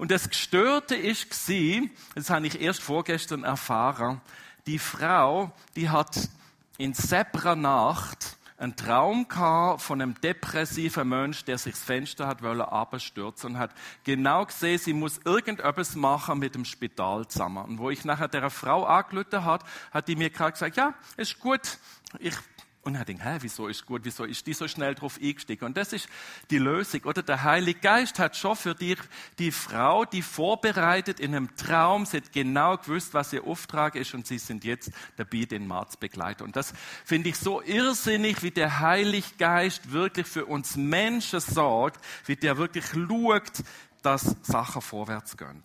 Und 0.00 0.10
das 0.10 0.30
Gestörte 0.30 0.94
ist 0.94 1.28
gsi, 1.28 1.90
das 2.14 2.30
habe 2.30 2.46
ich 2.46 2.58
erst 2.58 2.80
vorgestern 2.80 3.44
erfahren, 3.44 4.22
die 4.66 4.78
Frau, 4.78 5.52
die 5.76 5.90
hat 5.90 6.30
in 6.78 6.94
sepra 6.94 7.54
Nacht 7.54 8.38
einen 8.56 8.76
Traum 8.76 9.28
gehabt 9.28 9.82
von 9.82 10.00
einem 10.00 10.18
depressiven 10.22 11.06
Mensch, 11.06 11.44
der 11.44 11.58
sich 11.58 11.74
das 11.74 11.82
Fenster 11.82 12.26
hat 12.26 12.42
wollen 12.42 12.62
abstürzen 12.62 13.50
und 13.50 13.58
hat 13.58 13.72
genau 14.02 14.46
gesehen, 14.46 14.78
sie 14.78 14.94
muss 14.94 15.20
irgendetwas 15.26 15.94
machen 15.96 16.38
mit 16.38 16.54
dem 16.54 16.64
Spital 16.64 17.28
zusammen. 17.28 17.62
Und 17.66 17.78
wo 17.78 17.90
ich 17.90 18.06
nachher 18.06 18.28
der 18.28 18.48
Frau 18.48 18.84
angelötet 18.86 19.44
hat, 19.44 19.64
hat 19.90 20.08
die 20.08 20.16
mir 20.16 20.30
gerade 20.30 20.52
gesagt, 20.52 20.78
ja, 20.78 20.94
ist 21.18 21.38
gut, 21.40 21.76
ich 22.20 22.34
und 22.82 22.94
er 22.94 23.04
denkt, 23.04 23.22
hä, 23.22 23.36
wieso 23.40 23.68
ist 23.68 23.84
gut, 23.84 24.02
wieso 24.04 24.24
ist 24.24 24.46
die 24.46 24.54
so 24.54 24.66
schnell 24.66 24.94
drauf 24.94 25.18
eingestiegen? 25.20 25.66
Und 25.66 25.76
das 25.76 25.92
ist 25.92 26.08
die 26.50 26.58
Lösung, 26.58 27.02
oder? 27.04 27.22
Der 27.22 27.42
Heilige 27.42 27.78
Geist 27.78 28.18
hat 28.18 28.36
schon 28.36 28.56
für 28.56 28.74
dich 28.74 28.98
die 29.38 29.52
Frau, 29.52 30.06
die 30.06 30.22
vorbereitet 30.22 31.20
in 31.20 31.34
einem 31.34 31.54
Traum, 31.56 32.06
sie 32.06 32.18
hat 32.18 32.32
genau 32.32 32.78
gewusst, 32.78 33.12
was 33.12 33.34
ihr 33.34 33.44
Auftrag 33.44 33.96
ist 33.96 34.14
und 34.14 34.26
sie 34.26 34.38
sind 34.38 34.64
jetzt 34.64 34.90
dabei, 35.16 35.44
den 35.44 35.66
Mann 35.66 35.90
zu 35.90 35.98
begleiten. 35.98 36.42
Und 36.42 36.56
das 36.56 36.72
finde 37.04 37.28
ich 37.28 37.36
so 37.36 37.60
irrsinnig, 37.60 38.42
wie 38.42 38.50
der 38.50 38.80
Heilige 38.80 39.28
Geist 39.36 39.92
wirklich 39.92 40.26
für 40.26 40.46
uns 40.46 40.76
Menschen 40.76 41.40
sorgt, 41.40 42.02
wie 42.24 42.36
der 42.36 42.56
wirklich 42.56 42.86
schaut, 42.86 43.62
dass 44.00 44.36
Sachen 44.42 44.80
vorwärts 44.80 45.36
gehen. 45.36 45.62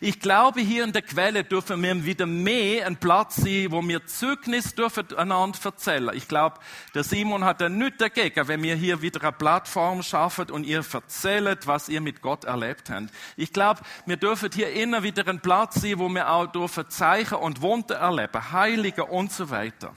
Ich 0.00 0.20
glaube, 0.20 0.60
hier 0.60 0.84
in 0.84 0.92
der 0.92 1.02
Quelle 1.02 1.44
dürfen 1.44 1.82
wir 1.82 2.04
wieder 2.04 2.26
mehr 2.26 2.86
ein 2.86 2.96
Platz 2.96 3.36
sein, 3.36 3.68
wo 3.70 3.82
wir 3.82 4.06
Zeugnis 4.06 4.74
dürfen 4.74 5.16
einander 5.16 5.58
erzählen. 5.64 6.10
Ich 6.14 6.28
glaube, 6.28 6.56
der 6.94 7.02
Simon 7.02 7.44
hat 7.44 7.60
da 7.60 7.68
nichts 7.68 7.98
dagegen, 7.98 8.48
wenn 8.48 8.62
wir 8.62 8.74
hier 8.74 9.00
wieder 9.00 9.22
eine 9.22 9.32
Plattform 9.32 10.02
schaffen 10.02 10.50
und 10.50 10.64
ihr 10.64 10.84
erzählt, 10.92 11.66
was 11.66 11.88
ihr 11.88 12.00
mit 12.00 12.20
Gott 12.20 12.44
erlebt 12.44 12.90
habt. 12.90 13.10
Ich 13.36 13.52
glaube, 13.52 13.80
wir 14.04 14.16
dürfen 14.16 14.50
hier 14.52 14.72
immer 14.72 15.02
wieder 15.02 15.26
ein 15.28 15.40
Platz 15.40 15.80
sein, 15.80 15.98
wo 15.98 16.08
wir 16.08 16.30
auch 16.30 16.46
dürfen 16.46 16.90
Zeichen 16.90 17.36
und 17.36 17.62
Wunder 17.62 17.96
erleben, 17.96 18.52
Heilige 18.52 19.04
und 19.04 19.32
so 19.32 19.50
weiter. 19.50 19.96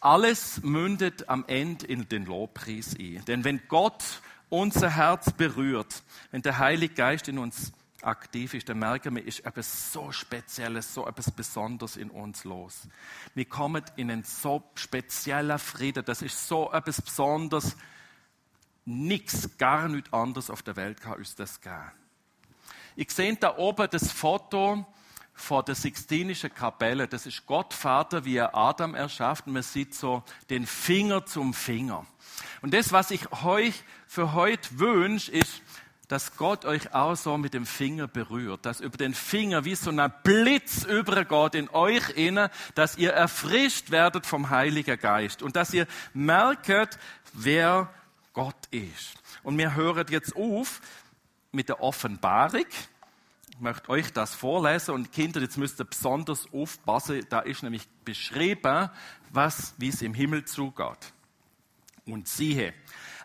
Alles 0.00 0.62
mündet 0.62 1.28
am 1.28 1.44
Ende 1.48 1.86
in 1.86 2.08
den 2.08 2.26
Lobpreis 2.26 2.94
ein. 2.98 3.24
Denn 3.26 3.44
wenn 3.44 3.60
Gott 3.66 4.04
unser 4.48 4.90
Herz 4.90 5.32
berührt, 5.32 6.02
wenn 6.30 6.42
der 6.42 6.58
Heilige 6.58 6.94
Geist 6.94 7.28
in 7.28 7.38
uns 7.38 7.72
aktiv 8.02 8.54
ist, 8.54 8.68
dann 8.68 8.78
merken 8.78 9.16
wir, 9.16 9.24
ist 9.24 9.44
etwas 9.44 9.92
so 9.92 10.12
Spezielles, 10.12 10.94
so 10.94 11.06
etwas 11.06 11.30
Besonderes 11.30 11.96
in 11.96 12.10
uns 12.10 12.44
los. 12.44 12.88
Wir 13.34 13.44
kommen 13.44 13.84
in 13.96 14.10
einen 14.10 14.24
so 14.24 14.62
speziellen 14.74 15.58
Frieden. 15.58 16.04
Das 16.04 16.22
ist 16.22 16.46
so 16.46 16.72
etwas 16.72 17.02
Besonderes. 17.02 17.76
Nichts, 18.84 19.58
gar 19.58 19.88
nichts 19.88 20.12
anderes 20.12 20.50
auf 20.50 20.62
der 20.62 20.76
Welt 20.76 21.00
kann 21.00 21.14
uns 21.14 21.34
das 21.34 21.60
geben. 21.60 21.92
Ich 22.96 23.10
sehe 23.10 23.36
da 23.36 23.56
oben 23.56 23.88
das 23.90 24.10
Foto 24.10 24.86
vor 25.34 25.62
der 25.62 25.74
Sixtinischen 25.74 26.52
Kapelle. 26.52 27.06
Das 27.06 27.26
ist 27.26 27.46
Gott 27.46 27.72
Vater, 27.72 28.24
wie 28.24 28.36
er 28.36 28.56
Adam 28.56 28.94
erschafft. 28.94 29.46
Und 29.46 29.52
man 29.52 29.62
sieht 29.62 29.94
so 29.94 30.22
den 30.50 30.66
Finger 30.66 31.24
zum 31.24 31.54
Finger. 31.54 32.06
Und 32.60 32.74
das, 32.74 32.92
was 32.92 33.10
ich 33.10 33.30
euch 33.44 33.84
für 34.06 34.32
heute 34.32 34.78
wünsche, 34.78 35.30
ist, 35.30 35.62
dass 36.08 36.36
Gott 36.36 36.64
euch 36.64 36.94
auch 36.94 37.14
so 37.14 37.36
mit 37.36 37.52
dem 37.52 37.66
Finger 37.66 38.08
berührt, 38.08 38.64
dass 38.64 38.80
über 38.80 38.96
den 38.96 39.12
Finger 39.12 39.66
wie 39.66 39.74
so 39.74 39.90
ein 39.90 40.12
Blitz 40.24 40.84
übergeht 40.84 41.54
in 41.54 41.68
euch 41.68 42.10
inne, 42.16 42.50
dass 42.74 42.96
ihr 42.96 43.12
erfrischt 43.12 43.90
werdet 43.90 44.24
vom 44.24 44.48
Heiligen 44.48 44.98
Geist 44.98 45.42
und 45.42 45.54
dass 45.54 45.74
ihr 45.74 45.86
merkt, 46.14 46.98
wer 47.34 47.92
Gott 48.32 48.66
ist. 48.70 49.14
Und 49.42 49.58
wir 49.58 49.74
hören 49.74 50.06
jetzt 50.08 50.34
auf 50.34 50.80
mit 51.52 51.68
der 51.68 51.82
Offenbarung. 51.82 52.66
Ich 53.50 53.60
möchte 53.60 53.88
euch 53.90 54.12
das 54.12 54.34
vorlesen 54.34 54.94
und 54.94 55.12
Kinder, 55.12 55.40
jetzt 55.40 55.58
müsst 55.58 55.80
ihr 55.80 55.84
besonders 55.84 56.46
aufpassen. 56.52 57.26
Da 57.28 57.40
ist 57.40 57.62
nämlich 57.62 57.86
beschrieben, 58.04 58.88
was, 59.30 59.74
wie 59.76 59.88
es 59.88 60.00
im 60.00 60.14
Himmel 60.14 60.44
zugeht. 60.44 61.12
Und 62.06 62.28
siehe, 62.28 62.72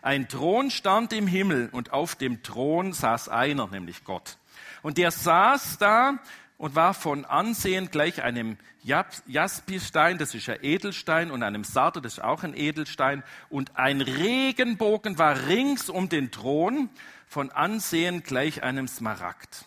Ein 0.04 0.28
Thron 0.28 0.70
stand 0.70 1.14
im 1.14 1.26
Himmel 1.26 1.70
und 1.72 1.94
auf 1.94 2.14
dem 2.14 2.42
Thron 2.42 2.92
saß 2.92 3.30
einer, 3.30 3.68
nämlich 3.68 4.04
Gott. 4.04 4.36
Und 4.82 4.98
der 4.98 5.10
saß 5.10 5.78
da 5.78 6.18
und 6.58 6.74
war 6.74 6.92
von 6.92 7.24
Ansehen 7.24 7.90
gleich 7.90 8.22
einem 8.22 8.58
Jaspistein, 8.82 10.18
das 10.18 10.34
ist 10.34 10.46
ein 10.50 10.58
Edelstein, 10.60 11.30
und 11.30 11.42
einem 11.42 11.64
Sarder, 11.64 12.02
das 12.02 12.18
ist 12.18 12.22
auch 12.22 12.42
ein 12.42 12.54
Edelstein. 12.54 13.22
Und 13.48 13.78
ein 13.78 14.02
Regenbogen 14.02 15.16
war 15.16 15.46
rings 15.46 15.88
um 15.88 16.10
den 16.10 16.30
Thron, 16.30 16.90
von 17.26 17.50
Ansehen 17.50 18.22
gleich 18.22 18.62
einem 18.62 18.88
Smaragd. 18.88 19.64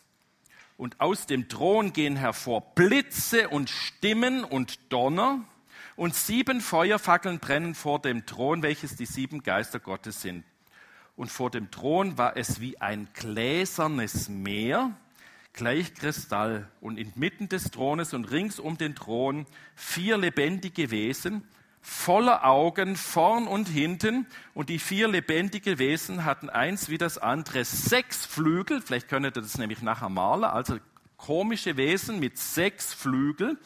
Und 0.78 1.02
aus 1.02 1.26
dem 1.26 1.50
Thron 1.50 1.94
gehen 1.94 2.16
hervor 2.16 2.62
Blitze 2.76 3.50
und 3.50 3.72
Stimmen 3.72 4.44
und 4.44 4.94
Donner. 4.94 5.44
Und 5.98 6.14
sieben 6.14 6.62
Feuerfackeln 6.62 7.40
brennen 7.40 7.74
vor 7.74 8.00
dem 8.00 8.28
Thron, 8.28 8.62
welches 8.62 8.96
die 8.96 9.08
sieben 9.08 9.42
Geister 9.42 9.80
Gottes 9.80 10.22
sind. 10.22 10.46
Und 11.16 11.32
vor 11.32 11.50
dem 11.50 11.72
Thron 11.72 12.20
war 12.20 12.38
es 12.38 12.62
wie 12.62 12.80
ein 12.80 13.08
gläsernes 13.16 14.30
Meer 14.30 14.96
gleich 15.54 15.96
Kristall 15.96 16.70
und 16.82 17.00
inmitten 17.00 17.50
des 17.50 17.72
Thrones 17.72 18.14
und 18.14 18.30
rings 18.30 18.60
um 18.60 18.78
den 18.78 18.94
Thron 18.94 19.48
vier 19.76 20.20
lebendige 20.20 20.92
Wesen, 20.92 21.42
voller 21.82 22.46
Augen 22.46 22.96
vorn 22.96 23.48
und 23.48 23.68
hinten. 23.68 24.28
Und 24.54 24.70
die 24.70 24.78
vier 24.78 25.08
lebendige 25.08 25.80
Wesen 25.80 26.26
hatten 26.26 26.52
eins 26.52 26.90
wie 26.90 27.00
das 27.00 27.18
andere 27.18 27.66
sechs 27.66 28.24
Flügel. 28.24 28.84
Vielleicht 28.84 29.10
könnt 29.10 29.26
ihr 29.26 29.32
das 29.32 29.58
nämlich 29.58 29.82
nachher 29.82 30.10
malen. 30.10 30.44
Also 30.44 30.78
komische 31.18 31.76
Wesen 31.76 32.20
mit 32.20 32.38
sechs 32.38 32.94
Flügel 32.94 33.58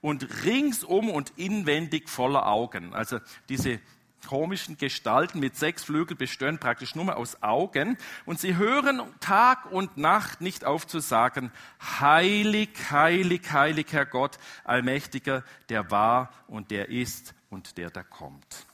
und 0.00 0.44
ringsum 0.44 1.10
und 1.10 1.32
inwendig 1.36 2.08
voller 2.08 2.46
Augen. 2.46 2.94
Also 2.94 3.18
diese 3.48 3.80
komischen 4.26 4.76
Gestalten 4.76 5.40
mit 5.40 5.56
sechs 5.56 5.84
Flügeln 5.84 6.18
bestehen 6.18 6.58
praktisch 6.58 6.94
nur 6.94 7.16
aus 7.16 7.42
Augen. 7.42 7.96
Und 8.26 8.40
sie 8.40 8.56
hören 8.56 9.00
Tag 9.20 9.70
und 9.70 9.96
Nacht 9.96 10.40
nicht 10.40 10.64
auf 10.64 10.86
zu 10.86 11.00
sagen, 11.00 11.52
heilig, 12.00 12.70
heilig, 12.90 13.52
heilig, 13.52 13.86
Herr 13.90 14.06
Gott, 14.06 14.38
Allmächtiger, 14.64 15.44
der 15.68 15.90
war 15.90 16.32
und 16.46 16.70
der 16.70 16.88
ist 16.88 17.34
und 17.50 17.78
der 17.78 17.90
da 17.90 18.02
kommt. 18.02 18.66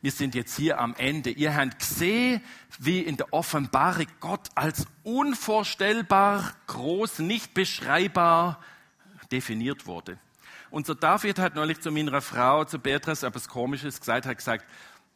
Wir 0.00 0.12
sind 0.12 0.34
jetzt 0.34 0.56
hier 0.56 0.80
am 0.80 0.94
Ende. 0.96 1.30
Ihr 1.30 1.56
habt 1.56 1.78
gesehen, 1.78 2.42
wie 2.78 3.00
in 3.00 3.16
der 3.16 3.32
Offenbarung 3.32 4.06
Gott 4.20 4.50
als 4.54 4.86
unvorstellbar 5.02 6.52
groß, 6.66 7.20
nicht 7.20 7.54
beschreibbar 7.54 8.60
definiert 9.30 9.86
wurde. 9.86 10.18
Unser 10.70 10.94
David 10.94 11.38
hat 11.38 11.54
neulich 11.54 11.80
zu 11.80 11.90
meiner 11.90 12.20
Frau, 12.20 12.64
zu 12.64 12.78
Beatrice, 12.78 13.26
etwas 13.26 13.48
Komisches 13.48 14.00
gesagt, 14.00 14.26
hat 14.26 14.36
gesagt, 14.36 14.64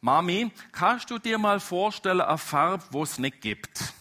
Mami, 0.01 0.51
kannst 0.71 1.09
du 1.09 1.17
dir 1.17 1.37
mal 1.37 1.59
vorstellen, 1.59 2.21
eine 2.21 2.37
Farbe, 2.37 2.83
wo 2.91 3.03
es 3.03 3.19
nicht 3.19 3.41
gibt? 3.41 3.93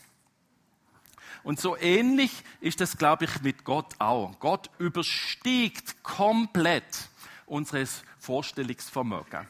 Und 1.42 1.58
so 1.58 1.76
ähnlich 1.76 2.30
ist 2.60 2.80
das, 2.80 2.96
glaube 2.98 3.24
ich, 3.24 3.42
mit 3.42 3.64
Gott 3.64 3.94
auch. 3.98 4.38
Gott 4.38 4.70
überstiegt 4.78 6.02
komplett 6.02 7.08
unseres 7.46 8.02
Vorstellungsvermögen. 8.18 9.48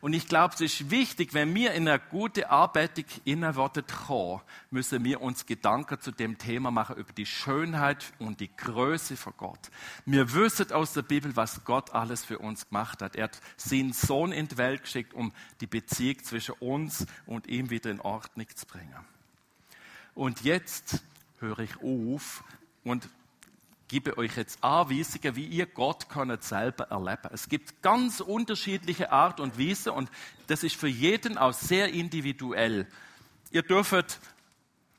Und 0.00 0.14
ich 0.14 0.28
glaube, 0.28 0.54
es 0.54 0.62
ist 0.62 0.90
wichtig, 0.90 1.34
wenn 1.34 1.54
wir 1.54 1.72
in 1.72 1.86
eine 1.86 1.98
gute 1.98 2.48
Arbeit 2.48 3.04
innerwortet 3.24 3.86
kommen, 4.06 4.40
müssen 4.70 5.04
wir 5.04 5.20
uns 5.20 5.44
Gedanken 5.44 6.00
zu 6.00 6.10
dem 6.10 6.38
Thema 6.38 6.70
machen 6.70 6.96
über 6.96 7.12
die 7.12 7.26
Schönheit 7.26 8.12
und 8.18 8.40
die 8.40 8.50
Größe 8.56 9.16
von 9.16 9.34
Gott. 9.36 9.70
Wir 10.06 10.32
wissen 10.32 10.72
aus 10.72 10.94
der 10.94 11.02
Bibel, 11.02 11.36
was 11.36 11.64
Gott 11.64 11.90
alles 11.92 12.24
für 12.24 12.38
uns 12.38 12.68
gemacht 12.68 13.02
hat. 13.02 13.14
Er 13.14 13.24
hat 13.24 13.40
seinen 13.58 13.92
Sohn 13.92 14.32
in 14.32 14.48
die 14.48 14.56
Welt 14.56 14.84
geschickt, 14.84 15.12
um 15.12 15.32
die 15.60 15.66
Beziehung 15.66 16.24
zwischen 16.24 16.54
uns 16.60 17.06
und 17.26 17.46
ihm 17.46 17.68
wieder 17.68 17.90
in 17.90 18.00
Ordnung 18.00 18.46
zu 18.54 18.64
bringen. 18.64 19.04
Und 20.14 20.42
jetzt 20.42 21.02
höre 21.40 21.58
ich 21.58 21.76
auf 21.82 22.42
und 22.84 23.08
gebe 23.90 24.16
euch 24.16 24.36
jetzt 24.36 24.62
Anweisungen, 24.62 25.34
wie 25.34 25.46
ihr 25.46 25.66
Gott 25.66 26.08
könnt 26.08 26.44
selber 26.44 26.84
erleben. 26.90 27.28
Es 27.32 27.48
gibt 27.48 27.82
ganz 27.82 28.20
unterschiedliche 28.20 29.10
Art 29.10 29.40
und 29.40 29.58
Weise 29.58 29.92
und 29.92 30.08
das 30.46 30.62
ist 30.62 30.76
für 30.76 30.86
jeden 30.86 31.36
auch 31.36 31.52
sehr 31.52 31.88
individuell. 31.92 32.86
Ihr 33.50 33.62
dürft 33.62 34.20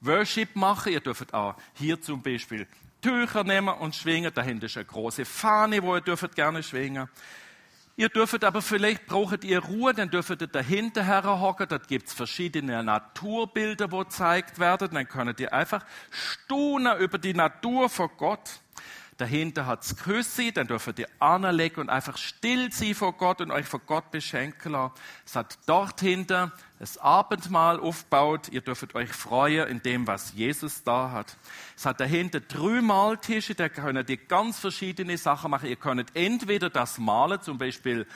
Worship 0.01 0.57
machen, 0.57 0.91
ihr 0.91 0.99
dürft 0.99 1.33
auch 1.33 1.55
hier 1.73 2.01
zum 2.01 2.21
Beispiel 2.21 2.67
Tücher 3.01 3.45
nehmen 3.45 3.69
und 3.69 3.95
schwingen. 3.95 4.33
Dahinter 4.33 4.65
ist 4.65 4.75
eine 4.75 4.85
große 4.85 5.23
Fahne, 5.23 5.81
wo 5.81 5.95
ihr 5.95 6.01
dürft 6.01 6.35
gerne 6.35 6.61
schwingen. 6.61 7.07
Ihr 7.95 8.09
dürft 8.09 8.43
aber 8.43 8.61
vielleicht 8.61 9.05
braucht 9.05 9.45
ihr 9.45 9.59
Ruhe, 9.59 9.93
dann 9.93 10.09
dürft 10.09 10.41
ihr 10.41 10.47
dahinter 10.47 11.03
herhocken. 11.03 11.67
Dort 11.69 11.87
gibt's 11.87 12.13
verschiedene 12.13 12.83
Naturbilder, 12.83 13.91
wo 13.91 13.99
gezeigt 13.99 14.59
werden. 14.59 14.89
Dann 14.91 15.07
könnt 15.07 15.39
ihr 15.39 15.53
einfach 15.53 15.85
staunen 16.09 16.97
über 16.97 17.17
die 17.17 17.33
Natur 17.33 17.89
von 17.89 18.09
Gott. 18.17 18.59
Dahinter 19.21 19.67
hat's 19.67 19.97
Küsse, 19.97 20.51
dann 20.51 20.65
dürft 20.65 20.97
ihr 20.97 21.07
anlegen 21.19 21.81
und 21.81 21.89
einfach 21.91 22.17
still 22.17 22.71
sein 22.71 22.95
vor 22.95 23.13
Gott 23.13 23.39
und 23.39 23.51
euch 23.51 23.67
von 23.67 23.79
Gott 23.85 24.09
beschenken 24.09 24.71
lassen. 24.71 24.95
Es 25.27 25.35
hat 25.35 25.59
dort 25.67 26.01
hinter 26.01 26.51
das 26.79 26.97
Abendmahl 26.97 27.79
aufgebaut. 27.79 28.49
Ihr 28.49 28.61
dürft 28.61 28.95
euch 28.95 29.09
freuen 29.09 29.67
in 29.67 29.83
dem, 29.83 30.07
was 30.07 30.33
Jesus 30.33 30.81
da 30.83 31.11
hat. 31.11 31.37
Es 31.77 31.85
hat 31.85 31.99
dahinter 31.99 32.39
drei 32.39 32.81
Maltische, 32.81 33.53
da 33.53 33.69
könnt 33.69 34.09
ihr 34.09 34.17
ganz 34.17 34.57
verschiedene 34.57 35.19
Sachen 35.19 35.51
machen. 35.51 35.69
Ihr 35.69 35.75
könnt 35.75 36.15
entweder 36.15 36.71
das 36.71 36.97
malen, 36.97 37.43
zum 37.43 37.59
Beispiel 37.59 38.07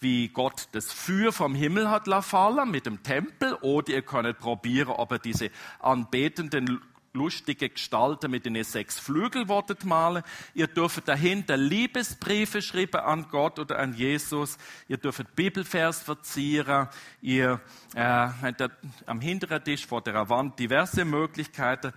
wie 0.00 0.26
Gott 0.26 0.66
das 0.72 0.92
Feuer 0.92 1.32
vom 1.32 1.54
Himmel 1.54 1.88
hat 1.88 2.08
fallen 2.24 2.68
mit 2.68 2.86
dem 2.86 3.04
Tempel, 3.04 3.54
oder 3.60 3.92
ihr 3.92 4.02
könnt 4.02 4.40
probieren, 4.40 4.90
ob 4.90 5.12
ihr 5.12 5.20
diese 5.20 5.50
anbetenden 5.78 6.82
lustige 7.18 7.68
Gestalten 7.68 8.30
mit 8.30 8.46
den 8.46 8.62
sechs 8.64 8.98
Flügel 8.98 9.48
wortet 9.48 9.84
malen. 9.84 10.22
Ihr 10.54 10.68
dürft 10.68 11.06
dahinter 11.06 11.56
Liebesbriefe 11.56 12.62
schreiben 12.62 13.00
an 13.00 13.26
Gott 13.30 13.58
oder 13.58 13.78
an 13.78 13.92
Jesus. 13.94 14.56
Ihr 14.88 14.96
dürft 14.96 15.34
Bibelvers 15.34 16.00
verzieren. 16.00 16.88
Ihr 17.20 17.60
äh, 17.94 18.00
habt 18.00 18.70
am 19.06 19.20
hinteren 19.20 19.62
Tisch 19.62 19.86
vor 19.86 20.02
der 20.02 20.28
Wand 20.28 20.58
diverse 20.58 21.04
Möglichkeiten. 21.04 21.92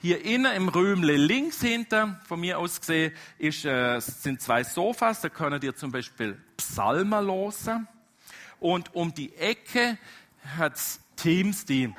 Hier 0.00 0.24
innen 0.24 0.52
im 0.56 0.68
Rühmle 0.68 1.16
links 1.16 1.60
hinter, 1.60 2.20
von 2.26 2.40
mir 2.40 2.58
aus 2.58 2.80
gesehen, 2.80 3.12
ist, 3.38 3.64
äh, 3.64 4.00
sind 4.00 4.40
zwei 4.40 4.64
Sofas. 4.64 5.20
Da 5.20 5.28
könnt 5.28 5.62
ihr 5.62 5.76
zum 5.76 5.92
Beispiel 5.92 6.42
Psalmen 6.56 7.24
losen. 7.24 7.86
Und 8.58 8.94
um 8.96 9.14
die 9.14 9.32
Ecke 9.36 9.98
hat 10.56 10.74
es 10.74 11.00
Teams, 11.14 11.64
die 11.66 11.94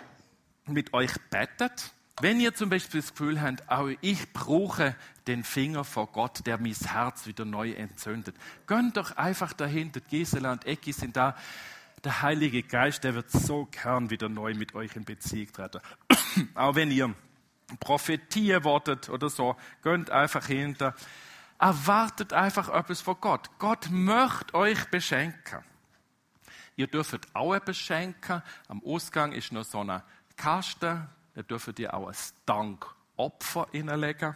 mit 0.66 0.94
euch 0.94 1.12
bettet. 1.30 1.94
Wenn 2.22 2.40
ihr 2.40 2.54
zum 2.54 2.70
Beispiel 2.70 3.02
das 3.02 3.12
Gefühl 3.12 3.42
habt, 3.42 3.68
auch 3.70 3.90
ich 4.02 4.34
brauche 4.34 4.96
den 5.26 5.44
Finger 5.44 5.84
vor 5.84 6.08
Gott, 6.08 6.46
der 6.46 6.60
mein 6.60 6.74
Herz 6.74 7.26
wieder 7.26 7.44
neu 7.44 7.72
entzündet, 7.72 8.36
gönnt 8.68 8.98
doch 8.98 9.18
einfach 9.18 9.54
dahinter. 9.54 10.00
Gisela 10.00 10.52
und 10.52 10.66
Ecki 10.66 10.94
sind 10.94 11.18
da. 11.18 11.36
Der 12.04 12.22
Heilige 12.22 12.62
Geist, 12.62 13.04
der 13.04 13.16
wird 13.16 13.32
so 13.32 13.66
gern 13.66 14.10
wieder 14.10 14.30
neu 14.30 14.54
mit 14.54 14.76
euch 14.76 14.96
in 14.96 15.06
Beziehung 15.06 15.52
treten. 15.54 15.80
auch 16.56 16.76
wenn 16.76 16.92
ihr 16.92 17.16
prophetieren 17.80 18.64
wortet 18.64 19.10
oder 19.10 19.30
so, 19.30 19.56
gönnt 19.82 20.12
einfach 20.12 20.46
hinter. 20.46 20.94
Erwartet 21.58 22.34
einfach 22.34 22.70
etwas 22.70 23.02
von 23.02 23.16
Gott. 23.22 23.50
Gott 23.58 23.88
möchte 23.90 24.54
euch 24.54 24.86
beschenken. 24.90 25.64
Ihr 26.76 26.88
dürft 26.88 27.34
auch 27.34 27.54
etwas 27.54 27.78
schenken. 27.78 28.44
Am 28.68 28.84
Ausgang 28.84 29.32
ist 29.32 29.52
noch 29.52 29.64
so 29.64 29.80
eine 29.80 30.04
Kaste, 30.36 31.08
da 31.36 31.42
dürft 31.42 31.80
ihr 31.80 31.94
auch 31.94 32.08
ein 32.08 32.16
Dankopfer 32.46 33.68
hineinlegen. 33.72 34.36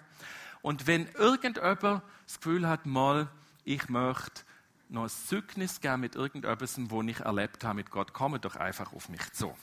Und 0.61 0.87
wenn 0.87 1.07
irgendjemand 1.13 2.01
das 2.25 2.37
Gefühl 2.37 2.67
hat, 2.67 2.85
mal, 2.85 3.27
ich 3.63 3.89
möchte 3.89 4.41
noch 4.89 5.03
ein 5.03 5.09
Zeugnis 5.09 5.81
geben 5.81 6.01
mit 6.01 6.15
irgendetwas, 6.15 6.75
wo 6.89 7.01
ich 7.03 7.19
erlebt 7.19 7.63
habe 7.63 7.75
mit 7.75 7.91
Gott, 7.91 8.13
komme 8.13 8.39
doch 8.39 8.55
einfach 8.55 8.93
auf 8.93 9.09
mich 9.09 9.31
zu. 9.33 9.53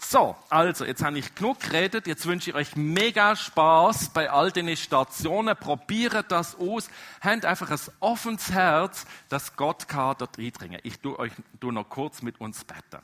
So, 0.00 0.36
also, 0.48 0.84
jetzt 0.84 1.02
habe 1.02 1.18
ich 1.18 1.34
genug 1.34 1.58
geredet. 1.58 2.06
Jetzt 2.06 2.24
wünsche 2.24 2.50
ich 2.50 2.56
euch 2.56 2.76
mega 2.76 3.34
Spaß 3.34 4.10
bei 4.10 4.30
all 4.30 4.52
den 4.52 4.76
Stationen. 4.76 5.56
Probiert 5.56 6.30
das 6.30 6.54
aus. 6.54 6.88
Habt 7.20 7.44
einfach 7.44 7.70
ein 7.70 7.80
offenes 7.98 8.52
Herz, 8.52 9.06
dass 9.28 9.56
Gott 9.56 9.88
kann 9.88 10.14
dort 10.18 10.38
eindringen. 10.38 10.80
Ich 10.84 11.00
tue 11.00 11.18
euch 11.18 11.32
tu 11.58 11.72
noch 11.72 11.88
kurz 11.88 12.22
mit 12.22 12.40
uns 12.40 12.64
beten. 12.64 13.02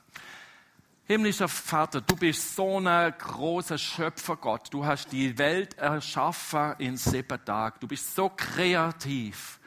Himmlischer 1.06 1.48
Vater, 1.48 2.00
du 2.00 2.16
bist 2.16 2.56
so 2.56 2.78
ein 2.78 3.14
großer 3.18 3.76
Schöpfer 3.76 4.36
Gott. 4.36 4.72
Du 4.72 4.86
hast 4.86 5.12
die 5.12 5.36
Welt 5.36 5.76
erschaffen 5.76 6.76
in 6.78 6.96
sieben 6.96 7.44
Tagen. 7.44 7.76
Du 7.80 7.86
bist 7.86 8.14
so 8.14 8.30
kreativ. 8.30 9.60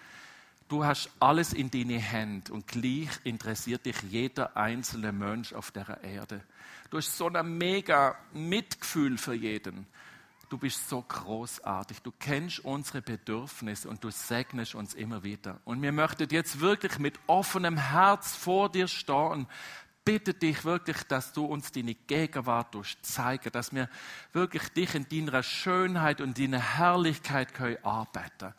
Du 0.67 0.83
hast 0.83 1.11
alles 1.19 1.53
in 1.53 1.69
deine 1.69 1.99
Hände 1.99 2.51
und 2.51 2.67
gleich 2.67 3.09
interessiert 3.23 3.85
dich 3.85 4.01
jeder 4.09 4.57
einzelne 4.57 5.11
Mensch 5.11 5.53
auf 5.53 5.69
der 5.69 6.03
Erde. 6.03 6.41
Du 6.89 6.97
hast 6.97 7.15
so 7.15 7.27
ein 7.27 7.55
mega 7.55 8.15
Mitgefühl 8.33 9.19
für 9.19 9.35
jeden. 9.35 9.85
Du 10.49 10.57
bist 10.57 10.89
so 10.89 11.03
großartig. 11.03 12.01
Du 12.01 12.11
kennst 12.17 12.65
unsere 12.65 13.03
Bedürfnisse 13.03 13.89
und 13.89 14.03
du 14.03 14.09
segnest 14.09 14.73
uns 14.73 14.95
immer 14.95 15.23
wieder. 15.23 15.59
Und 15.65 15.83
wir 15.83 15.91
möchten 15.91 16.27
jetzt 16.31 16.61
wirklich 16.61 16.97
mit 16.97 17.19
offenem 17.27 17.77
Herz 17.77 18.35
vor 18.35 18.71
dir 18.71 18.87
stehen 18.87 19.45
bitte 20.07 20.33
dich 20.33 20.63
wirklich, 20.63 21.03
dass 21.03 21.33
du 21.33 21.43
uns 21.43 21.73
deine 21.73 21.93
Gegenwart 21.93 22.73
zeigen, 23.01 23.51
dass 23.51 23.73
wir 23.73 23.89
wirklich 24.31 24.69
dich 24.69 24.95
in 24.95 25.07
deiner 25.09 25.43
Schönheit 25.43 26.21
und 26.21 26.39
deiner 26.39 26.61
Herrlichkeit 26.61 27.53
können 27.53 27.83
arbeiten. 27.83 28.53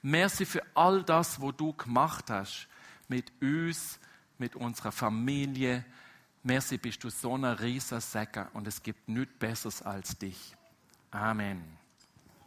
Merci 0.00 0.46
für 0.46 0.62
all 0.74 1.02
das, 1.02 1.42
wo 1.42 1.52
du 1.52 1.74
gemacht 1.74 2.30
hast 2.30 2.68
mit 3.08 3.30
uns, 3.42 4.00
mit 4.38 4.56
unserer 4.56 4.92
Familie. 4.92 5.84
Merci, 6.42 6.78
bist 6.78 7.04
du 7.04 7.10
so 7.10 7.36
ein 7.36 7.44
riesiger 7.44 8.00
Segen 8.00 8.46
und 8.54 8.66
es 8.66 8.82
gibt 8.82 9.06
nichts 9.06 9.34
Besseres 9.38 9.82
als 9.82 10.16
dich. 10.16 10.56
Amen. 11.10 11.83